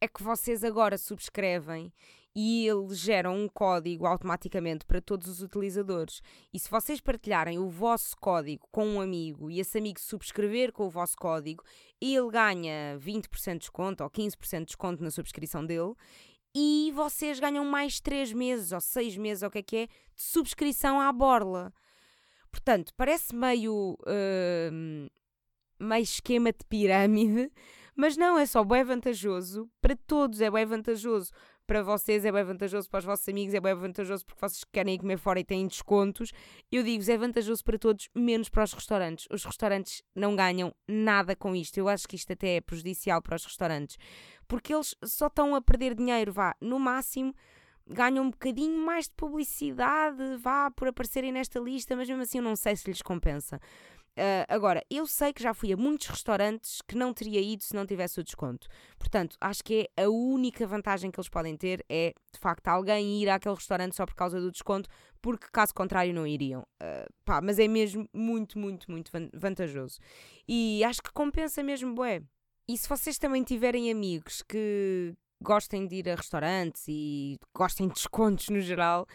é 0.01 0.09
que 0.09 0.23
vocês 0.23 0.63
agora 0.63 0.99
subscrevem 0.99 1.93
e 2.39 2.69
eles 2.69 2.99
geram 2.99 3.35
um 3.35 3.49
código 3.49 4.05
automaticamente 4.05 4.85
para 4.85 5.01
todos 5.01 5.27
os 5.27 5.43
utilizadores. 5.43 6.21
E 6.53 6.59
se 6.59 6.71
vocês 6.71 7.01
partilharem 7.01 7.59
o 7.59 7.71
vosso 7.71 8.15
código 8.21 8.69
com 8.71 8.87
um 8.87 9.01
amigo 9.01 9.51
e 9.51 9.59
esse 9.59 9.79
amigo 9.79 9.99
subscrever 9.99 10.71
com 10.71 10.85
o 10.87 10.91
vosso 10.91 11.17
código, 11.17 11.65
ele 11.99 12.31
ganha 12.31 12.99
20% 12.99 13.53
de 13.53 13.59
desconto 13.61 14.05
ou 14.05 14.11
15% 14.11 14.59
de 14.59 14.65
desconto 14.67 15.03
na 15.03 15.11
subscrição 15.11 15.65
dele. 15.65 15.95
E 16.55 16.93
vocês 16.95 17.41
ganham 17.41 17.65
mais 17.65 18.01
3 18.01 18.35
meses 18.35 18.71
ou 18.71 18.83
6 18.83 19.17
meses, 19.17 19.43
ou 19.43 19.49
o 19.49 19.53
que 19.53 19.59
é 19.59 19.63
que 19.63 19.77
é, 19.77 19.87
de 19.87 20.23
subscrição 20.23 21.01
à 21.01 21.11
borla. 21.13 21.73
Portanto, 22.51 22.93
parece 22.97 23.35
meio, 23.35 23.97
uh, 24.03 25.11
meio 25.79 26.03
esquema 26.03 26.53
de 26.53 26.65
pirâmide, 26.69 27.51
mas 27.97 28.17
não, 28.17 28.39
é 28.39 28.45
só 28.45 28.63
bem 28.63 28.85
vantajoso 28.85 29.69
para 29.81 29.97
todos, 29.97 30.41
é 30.41 30.51
bem 30.51 30.67
vantajoso 30.67 31.33
para 31.67 31.83
vocês, 31.83 32.25
é 32.25 32.31
bem 32.31 32.45
vantajoso 32.45 32.89
para 32.89 32.99
os 32.99 33.05
vossos 33.05 33.29
amigos, 33.29 33.55
é 33.55 33.61
bem 33.61 33.75
vantajoso 33.75 34.25
porque 34.25 34.41
vocês 34.41 34.63
querem 34.71 34.99
comer 34.99 35.19
fora 35.19 35.41
e 35.41 35.45
têm 35.45 35.67
descontos. 35.67 36.31
Eu 36.71 36.85
digo-vos, 36.85 37.09
é 37.09 37.17
vantajoso 37.17 37.65
para 37.65 37.79
todos, 37.79 38.09
menos 38.15 38.49
para 38.49 38.65
os 38.65 38.73
restaurantes. 38.73 39.27
Os 39.31 39.45
restaurantes 39.45 40.03
não 40.15 40.37
ganham 40.37 40.73
nada 40.87 41.35
com 41.35 41.57
isto. 41.57 41.79
Eu 41.79 41.89
acho 41.89 42.07
que 42.07 42.17
isto 42.17 42.33
até 42.33 42.57
é 42.57 42.61
prejudicial 42.61 43.21
para 43.21 43.37
os 43.37 43.45
restaurantes, 43.45 43.97
porque 44.47 44.75
eles 44.75 44.95
só 45.05 45.27
estão 45.27 45.55
a 45.55 45.61
perder 45.61 45.95
dinheiro, 45.95 46.33
vá, 46.33 46.55
no 46.61 46.79
máximo 46.79 47.35
ganham 47.89 48.25
um 48.25 48.31
bocadinho 48.31 48.85
mais 48.85 49.05
de 49.07 49.15
publicidade, 49.15 50.37
vá, 50.39 50.71
por 50.71 50.89
aparecerem 50.89 51.31
nesta 51.31 51.61
lista, 51.61 51.95
mas 51.95 52.09
mesmo 52.09 52.23
assim 52.23 52.39
eu 52.39 52.45
não 52.45 52.57
sei 52.57 52.75
se 52.75 52.91
lhes 52.91 53.01
compensa. 53.01 53.61
Uh, 54.17 54.49
agora, 54.49 54.83
eu 54.91 55.07
sei 55.07 55.33
que 55.33 55.43
já 55.43 55.53
fui 55.53 55.73
a 55.73 55.77
muitos 55.77 56.07
restaurantes 56.07 56.81
que 56.81 56.97
não 56.97 57.13
teria 57.13 57.41
ido 57.41 57.63
se 57.63 57.75
não 57.75 57.85
tivesse 57.85 58.19
o 58.19 58.25
desconto. 58.25 58.67
Portanto, 58.99 59.37
acho 59.41 59.63
que 59.63 59.91
é 59.97 60.05
a 60.05 60.09
única 60.09 60.67
vantagem 60.67 61.11
que 61.11 61.21
eles 61.21 61.29
podem 61.29 61.55
ter 61.57 61.85
é, 61.89 62.15
de 62.33 62.39
facto, 62.39 62.69
alguém 62.69 63.23
ir 63.23 63.29
àquele 63.29 63.55
restaurante 63.55 63.95
só 63.95 64.07
por 64.07 64.15
causa 64.15 64.41
do 64.41 64.51
desconto, 64.51 64.89
porque 65.21 65.47
caso 65.53 65.75
contrário 65.75 66.15
não 66.15 66.27
iriam. 66.27 66.63
Uh, 66.83 67.13
pá, 67.25 67.41
mas 67.43 67.59
é 67.59 67.69
mesmo 67.69 68.09
muito, 68.15 68.59
muito, 68.59 68.91
muito 68.91 69.11
vantajoso. 69.35 69.99
E 70.49 70.83
acho 70.83 71.03
que 71.03 71.13
compensa 71.13 71.63
mesmo, 71.63 71.95
bué. 71.95 72.23
E 72.69 72.77
se 72.77 72.89
vocês 72.89 73.19
também 73.19 73.45
tiverem 73.45 73.91
amigos 73.91 74.43
que, 74.43 75.15
gostem 75.41 75.87
de 75.87 75.97
ir 75.97 76.09
a 76.09 76.15
restaurantes 76.15 76.85
e 76.89 77.39
gostem 77.55 77.89
de 77.89 77.95
descontos 77.95 78.49
no 78.49 78.61
geral, 78.61 79.07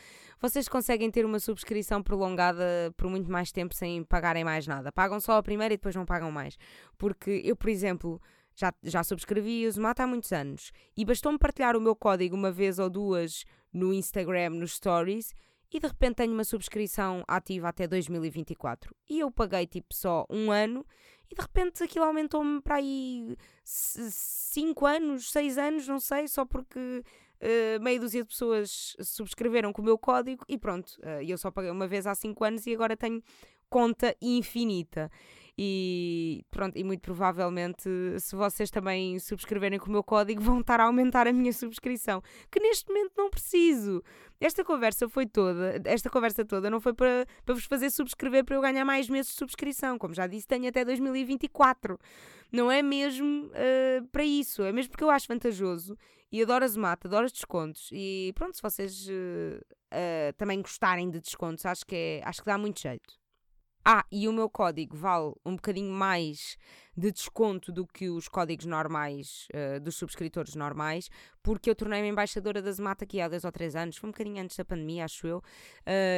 vocês 0.41 0.67
conseguem 0.67 1.11
ter 1.11 1.23
uma 1.23 1.39
subscrição 1.39 2.01
prolongada 2.01 2.91
por 2.97 3.07
muito 3.07 3.31
mais 3.31 3.51
tempo 3.51 3.75
sem 3.75 4.03
pagarem 4.03 4.43
mais 4.43 4.65
nada. 4.65 4.91
Pagam 4.91 5.19
só 5.19 5.37
a 5.37 5.43
primeira 5.43 5.73
e 5.73 5.77
depois 5.77 5.95
não 5.95 6.05
pagam 6.05 6.31
mais. 6.31 6.57
Porque 6.97 7.41
eu, 7.45 7.55
por 7.55 7.69
exemplo, 7.69 8.19
já, 8.55 8.73
já 8.81 9.03
subscrevi 9.03 9.67
o 9.67 9.71
Zomato 9.71 10.01
há 10.01 10.07
muitos 10.07 10.31
anos 10.31 10.71
e 10.97 11.05
bastou-me 11.05 11.37
partilhar 11.37 11.77
o 11.77 11.81
meu 11.81 11.95
código 11.95 12.35
uma 12.35 12.51
vez 12.51 12.79
ou 12.79 12.89
duas 12.89 13.45
no 13.71 13.93
Instagram, 13.93 14.49
nos 14.51 14.75
Stories 14.75 15.33
e 15.71 15.79
de 15.79 15.87
repente 15.87 16.15
tenho 16.15 16.33
uma 16.33 16.43
subscrição 16.43 17.23
ativa 17.27 17.69
até 17.69 17.87
2024. 17.87 18.93
E 19.07 19.19
eu 19.19 19.31
paguei 19.31 19.65
tipo 19.65 19.93
só 19.93 20.25
um 20.29 20.51
ano 20.51 20.85
e 21.29 21.35
de 21.35 21.41
repente 21.41 21.81
aquilo 21.83 22.03
aumentou-me 22.03 22.61
para 22.61 22.75
aí 22.75 23.37
5 23.63 24.85
anos, 24.85 25.31
6 25.31 25.57
anos, 25.57 25.87
não 25.87 25.99
sei, 25.99 26.27
só 26.27 26.45
porque 26.45 27.03
uh, 27.41 27.81
meia 27.83 27.99
dúzia 27.99 28.21
de 28.21 28.29
pessoas 28.29 28.95
subscreveram 29.01 29.73
com 29.73 29.81
o 29.81 29.85
meu 29.85 29.97
código 29.97 30.45
e 30.47 30.57
pronto. 30.57 30.89
Uh, 30.99 31.21
eu 31.25 31.37
só 31.37 31.51
paguei 31.51 31.71
uma 31.71 31.87
vez 31.87 32.07
há 32.07 32.15
5 32.15 32.43
anos 32.43 32.65
e 32.65 32.73
agora 32.73 32.95
tenho 32.95 33.21
conta 33.69 34.15
infinita. 34.21 35.09
E 35.57 36.43
pronto, 36.49 36.77
e 36.77 36.83
muito 36.83 37.01
provavelmente, 37.01 37.89
se 38.19 38.35
vocês 38.35 38.71
também 38.71 39.19
subscreverem 39.19 39.77
com 39.77 39.87
o 39.87 39.91
meu 39.91 40.03
código, 40.03 40.41
vão 40.41 40.61
estar 40.61 40.79
a 40.79 40.85
aumentar 40.85 41.27
a 41.27 41.33
minha 41.33 41.53
subscrição, 41.53 42.21
que 42.49 42.59
neste 42.59 42.87
momento 42.87 43.13
não 43.17 43.29
preciso. 43.29 44.03
Esta 44.39 44.63
conversa 44.63 45.07
foi 45.07 45.27
toda, 45.27 45.79
esta 45.85 46.09
conversa 46.09 46.43
toda 46.43 46.69
não 46.69 46.79
foi 46.79 46.93
para, 46.93 47.27
para 47.45 47.53
vos 47.53 47.65
fazer 47.65 47.91
subscrever 47.91 48.43
para 48.43 48.55
eu 48.55 48.61
ganhar 48.61 48.83
mais 48.83 49.07
meses 49.07 49.33
de 49.33 49.37
subscrição. 49.37 49.99
Como 49.99 50.13
já 50.13 50.25
disse, 50.25 50.47
tenho 50.47 50.67
até 50.67 50.83
2024. 50.83 51.99
Não 52.51 52.71
é 52.71 52.81
mesmo 52.81 53.47
uh, 53.47 54.07
para 54.11 54.23
isso, 54.25 54.63
é 54.63 54.71
mesmo 54.71 54.91
porque 54.91 55.03
eu 55.03 55.09
acho 55.09 55.27
vantajoso 55.27 55.95
e 56.31 56.41
adoro 56.41 56.63
as 56.63 56.77
mata, 56.77 57.07
adoro 57.07 57.25
os 57.25 57.31
descontos. 57.31 57.89
E 57.91 58.31
pronto, 58.35 58.55
se 58.55 58.61
vocês 58.61 59.07
uh, 59.07 59.59
uh, 59.93 60.33
também 60.37 60.61
gostarem 60.61 61.09
de 61.09 61.19
descontos, 61.19 61.65
acho 61.65 61.85
que, 61.85 61.95
é, 61.95 62.21
acho 62.23 62.41
que 62.41 62.45
dá 62.45 62.57
muito 62.57 62.79
jeito. 62.79 63.19
Ah, 63.83 64.05
e 64.11 64.27
o 64.27 64.33
meu 64.33 64.47
código 64.47 64.95
vale 64.95 65.33
um 65.43 65.55
bocadinho 65.55 65.91
mais 65.91 66.55
de 66.95 67.11
desconto 67.11 67.71
do 67.71 67.87
que 67.87 68.09
os 68.09 68.27
códigos 68.27 68.65
normais 68.65 69.47
uh, 69.55 69.79
dos 69.79 69.95
subscritores 69.95 70.53
normais, 70.53 71.09
porque 71.41 71.69
eu 71.69 71.75
tornei-me 71.75 72.07
embaixadora 72.07 72.61
da 72.61 72.71
Zemata 72.71 73.05
aqui 73.05 73.19
há 73.19 73.27
dois 73.27 73.43
ou 73.43 73.51
três 73.51 73.75
anos, 73.75 73.97
foi 73.97 74.07
um 74.07 74.11
bocadinho 74.11 74.41
antes 74.41 74.55
da 74.55 74.63
pandemia, 74.63 75.05
acho 75.05 75.25
eu, 75.25 75.41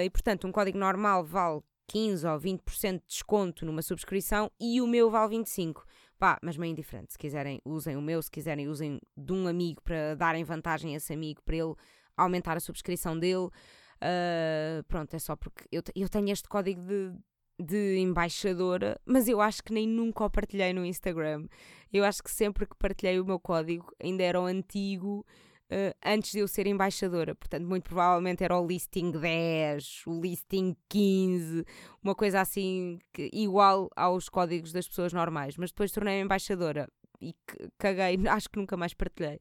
e 0.04 0.10
portanto 0.10 0.46
um 0.46 0.52
código 0.52 0.78
normal 0.78 1.24
vale 1.24 1.62
15 1.88 2.28
ou 2.28 2.38
20% 2.38 3.00
de 3.00 3.08
desconto 3.08 3.66
numa 3.66 3.82
subscrição 3.82 4.52
e 4.60 4.82
o 4.82 4.88
meu 4.88 5.10
vale 5.10 5.38
25%. 5.38 5.84
Pá, 6.24 6.40
mas 6.42 6.56
meio 6.56 6.72
indiferente. 6.72 7.12
Se 7.12 7.18
quiserem, 7.18 7.60
usem 7.66 7.98
o 7.98 8.02
meu, 8.02 8.22
se 8.22 8.32
quiserem, 8.32 8.70
usem 8.70 8.98
de 9.18 9.34
um 9.34 9.46
amigo 9.46 9.82
para 9.82 10.16
darem 10.16 10.42
vantagem 10.46 10.94
a 10.94 10.96
esse 10.96 11.12
amigo, 11.12 11.42
para 11.44 11.58
ele 11.58 11.76
aumentar 12.16 12.56
a 12.56 12.62
subscrição 12.62 13.20
dele. 13.20 13.48
Uh, 13.48 14.82
pronto, 14.88 15.14
é 15.14 15.20
só 15.20 15.36
porque 15.36 15.66
eu, 15.70 15.84
eu 15.94 16.08
tenho 16.08 16.30
este 16.30 16.48
código 16.48 16.82
de 16.82 17.14
de 17.60 17.98
embaixadora, 17.98 18.98
mas 19.06 19.28
eu 19.28 19.42
acho 19.42 19.62
que 19.62 19.74
nem 19.74 19.86
nunca 19.86 20.24
o 20.24 20.30
partilhei 20.30 20.72
no 20.72 20.86
Instagram. 20.86 21.46
Eu 21.92 22.06
acho 22.06 22.24
que 22.24 22.32
sempre 22.32 22.66
que 22.66 22.76
partilhei 22.78 23.20
o 23.20 23.26
meu 23.26 23.38
código 23.38 23.94
ainda 24.02 24.24
era 24.24 24.40
o 24.40 24.46
antigo 24.46 25.26
uh, 25.74 25.96
antes 26.06 26.32
de 26.32 26.40
eu 26.40 26.48
ser 26.48 26.68
embaixadora. 26.68 27.34
Portanto, 27.34 27.66
muito 27.66 27.84
provavelmente 27.84 28.44
era 28.44 28.58
o 28.58 28.66
listing 28.66 29.12
10, 29.12 30.04
o 30.06 30.22
listing 30.22 30.76
15, 30.88 31.66
uma 32.04 32.14
coisa 32.14 32.42
assim 32.42 33.00
que, 33.12 33.30
igual 33.34 33.90
aos 33.96 34.30
códigos 34.30 34.72
das 34.72 34.88
pessoas 34.88 35.12
normais. 35.12 35.58
Mas 35.58 35.72
depois 35.72 35.92
tornei-me 35.92 36.24
embaixadora 36.24 36.88
e 37.20 37.36
caguei, 37.80 38.18
acho 38.30 38.50
que 38.50 38.60
nunca 38.60 38.78
mais 38.78 38.94
partilhei. 38.94 39.40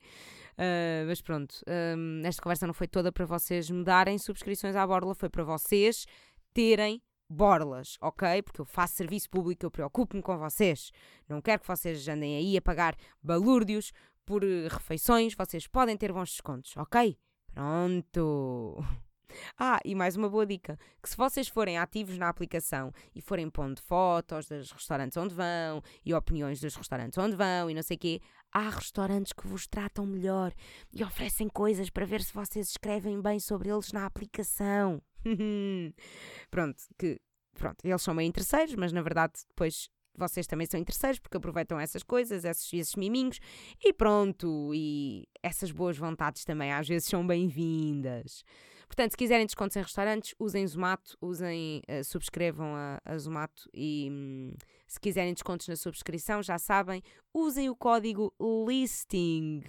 Uh, 0.52 1.06
mas 1.06 1.20
pronto, 1.20 1.54
um, 1.96 2.22
esta 2.24 2.42
conversa 2.42 2.66
não 2.66 2.74
foi 2.74 2.86
toda 2.86 3.10
para 3.10 3.24
vocês 3.24 3.70
me 3.70 3.84
darem 3.84 4.18
subscrições 4.18 4.76
à 4.76 4.86
Borla, 4.86 5.14
foi 5.14 5.28
para 5.28 5.44
vocês 5.44 6.06
terem 6.52 7.02
borlas, 7.32 7.96
ok? 8.00 8.42
Porque 8.42 8.60
eu 8.60 8.64
faço 8.64 8.94
serviço 8.94 9.30
público, 9.30 9.64
eu 9.64 9.70
preocupo-me 9.70 10.22
com 10.22 10.36
vocês. 10.36 10.92
Não 11.28 11.40
quero 11.40 11.62
que 11.62 11.66
vocês 11.66 12.06
andem 12.06 12.36
aí 12.36 12.56
a 12.56 12.62
pagar 12.62 12.94
balúrdios 13.22 13.92
por 14.32 14.42
eh, 14.44 14.66
refeições, 14.66 15.34
vocês 15.34 15.66
podem 15.66 15.94
ter 15.94 16.10
bons 16.10 16.30
descontos, 16.30 16.74
ok? 16.78 17.18
Pronto. 17.52 18.78
Ah, 19.58 19.80
e 19.82 19.94
mais 19.94 20.14
uma 20.14 20.28
boa 20.28 20.44
dica: 20.44 20.78
que 21.02 21.08
se 21.08 21.16
vocês 21.16 21.48
forem 21.48 21.78
ativos 21.78 22.18
na 22.18 22.28
aplicação 22.28 22.92
e 23.14 23.22
forem 23.22 23.48
pondo 23.48 23.80
fotos 23.80 24.46
dos 24.46 24.70
restaurantes 24.70 25.16
onde 25.16 25.34
vão 25.34 25.82
e 26.04 26.12
opiniões 26.12 26.60
dos 26.60 26.74
restaurantes 26.76 27.16
onde 27.16 27.34
vão 27.34 27.70
e 27.70 27.74
não 27.74 27.82
sei 27.82 27.96
o 27.96 27.98
quê, 27.98 28.20
há 28.52 28.68
restaurantes 28.68 29.32
que 29.32 29.46
vos 29.46 29.66
tratam 29.66 30.04
melhor 30.04 30.52
e 30.92 31.02
oferecem 31.02 31.48
coisas 31.48 31.88
para 31.88 32.04
ver 32.04 32.20
se 32.20 32.34
vocês 32.34 32.68
escrevem 32.68 33.22
bem 33.22 33.40
sobre 33.40 33.70
eles 33.70 33.90
na 33.90 34.04
aplicação. 34.04 35.00
pronto, 36.50 36.82
que 36.98 37.18
pronto, 37.54 37.82
eles 37.82 38.02
são 38.02 38.12
meio 38.12 38.28
interesseiros, 38.28 38.74
mas 38.74 38.92
na 38.92 39.00
verdade 39.00 39.32
depois 39.48 39.88
vocês 40.16 40.46
também 40.46 40.66
são 40.66 40.78
interesseiros 40.78 41.18
porque 41.18 41.36
aproveitam 41.36 41.78
essas 41.78 42.02
coisas, 42.02 42.44
esses, 42.44 42.72
esses 42.72 42.94
miminhos 42.96 43.38
e 43.82 43.92
pronto, 43.92 44.72
e 44.74 45.26
essas 45.42 45.70
boas 45.70 45.96
vontades 45.96 46.44
também 46.44 46.72
às 46.72 46.88
vezes 46.88 47.08
são 47.08 47.26
bem-vindas. 47.26 48.44
Portanto, 48.86 49.12
se 49.12 49.16
quiserem 49.16 49.46
descontos 49.46 49.74
em 49.76 49.80
restaurantes, 49.80 50.34
usem 50.38 50.66
Zomato, 50.66 51.16
usem, 51.20 51.82
uh, 51.88 52.04
subscrevam 52.04 52.74
a, 52.74 53.00
a 53.04 53.16
Zomato 53.16 53.68
e 53.72 54.08
hum, 54.10 54.54
se 54.86 55.00
quiserem 55.00 55.32
descontos 55.32 55.66
na 55.66 55.76
subscrição, 55.76 56.42
já 56.42 56.58
sabem, 56.58 57.02
usem 57.32 57.70
o 57.70 57.74
código 57.74 58.34
LISTING 58.38 59.64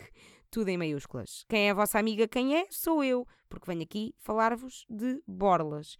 tudo 0.53 0.69
em 0.69 0.77
maiúsculas. 0.77 1.45
Quem 1.49 1.67
é 1.67 1.71
a 1.71 1.73
vossa 1.73 1.97
amiga, 1.97 2.27
quem 2.27 2.56
é? 2.56 2.67
Sou 2.69 3.03
eu, 3.03 3.25
porque 3.49 3.65
venho 3.65 3.82
aqui 3.82 4.13
falar-vos 4.19 4.86
de 4.88 5.19
borlas. 5.25 5.97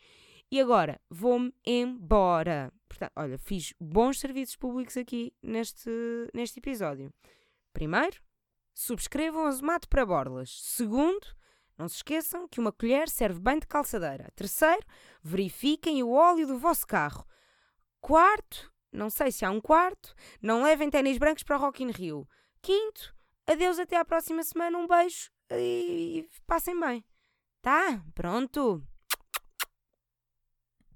E 0.54 0.62
agora 0.62 1.02
vou-me 1.10 1.52
embora. 1.66 2.72
Portanto, 2.88 3.12
olha, 3.16 3.40
fiz 3.40 3.74
bons 3.82 4.20
serviços 4.20 4.56
públicos 4.56 4.96
aqui 4.96 5.34
neste, 5.42 5.90
neste 6.32 6.60
episódio. 6.60 7.12
Primeiro, 7.74 8.22
subscrevam 8.72 9.48
a 9.48 9.52
Zomato 9.52 9.90
para 9.90 10.06
borlas. 10.06 10.62
Segundo, 10.62 11.26
não 11.76 11.90
se 11.90 11.96
esqueçam 11.96 12.48
que 12.48 12.60
uma 12.60 12.72
colher 12.72 13.10
serve 13.10 13.40
bem 13.40 13.58
de 13.58 13.66
calçadeira. 13.66 14.32
Terceiro, 14.36 14.86
verifiquem 15.24 16.04
o 16.04 16.12
óleo 16.12 16.46
do 16.46 16.60
vosso 16.60 16.86
carro. 16.86 17.26
Quarto, 18.00 18.72
não 18.92 19.10
sei 19.10 19.32
se 19.32 19.44
há 19.44 19.50
um 19.50 19.60
quarto, 19.60 20.14
não 20.40 20.62
levem 20.62 20.88
ténis 20.88 21.18
brancos 21.18 21.42
para 21.42 21.58
Rock 21.58 21.82
in 21.82 21.90
Rio. 21.90 22.30
Quinto, 22.62 23.16
Adeus, 23.48 23.80
até 23.80 23.98
à 23.98 24.06
próxima 24.06 24.44
semana. 24.44 24.78
Um 24.78 24.86
beijo 24.86 25.32
e 25.50 26.30
passem 26.46 26.80
bem. 26.80 27.04
Tá? 27.60 28.04
Pronto. 28.14 28.86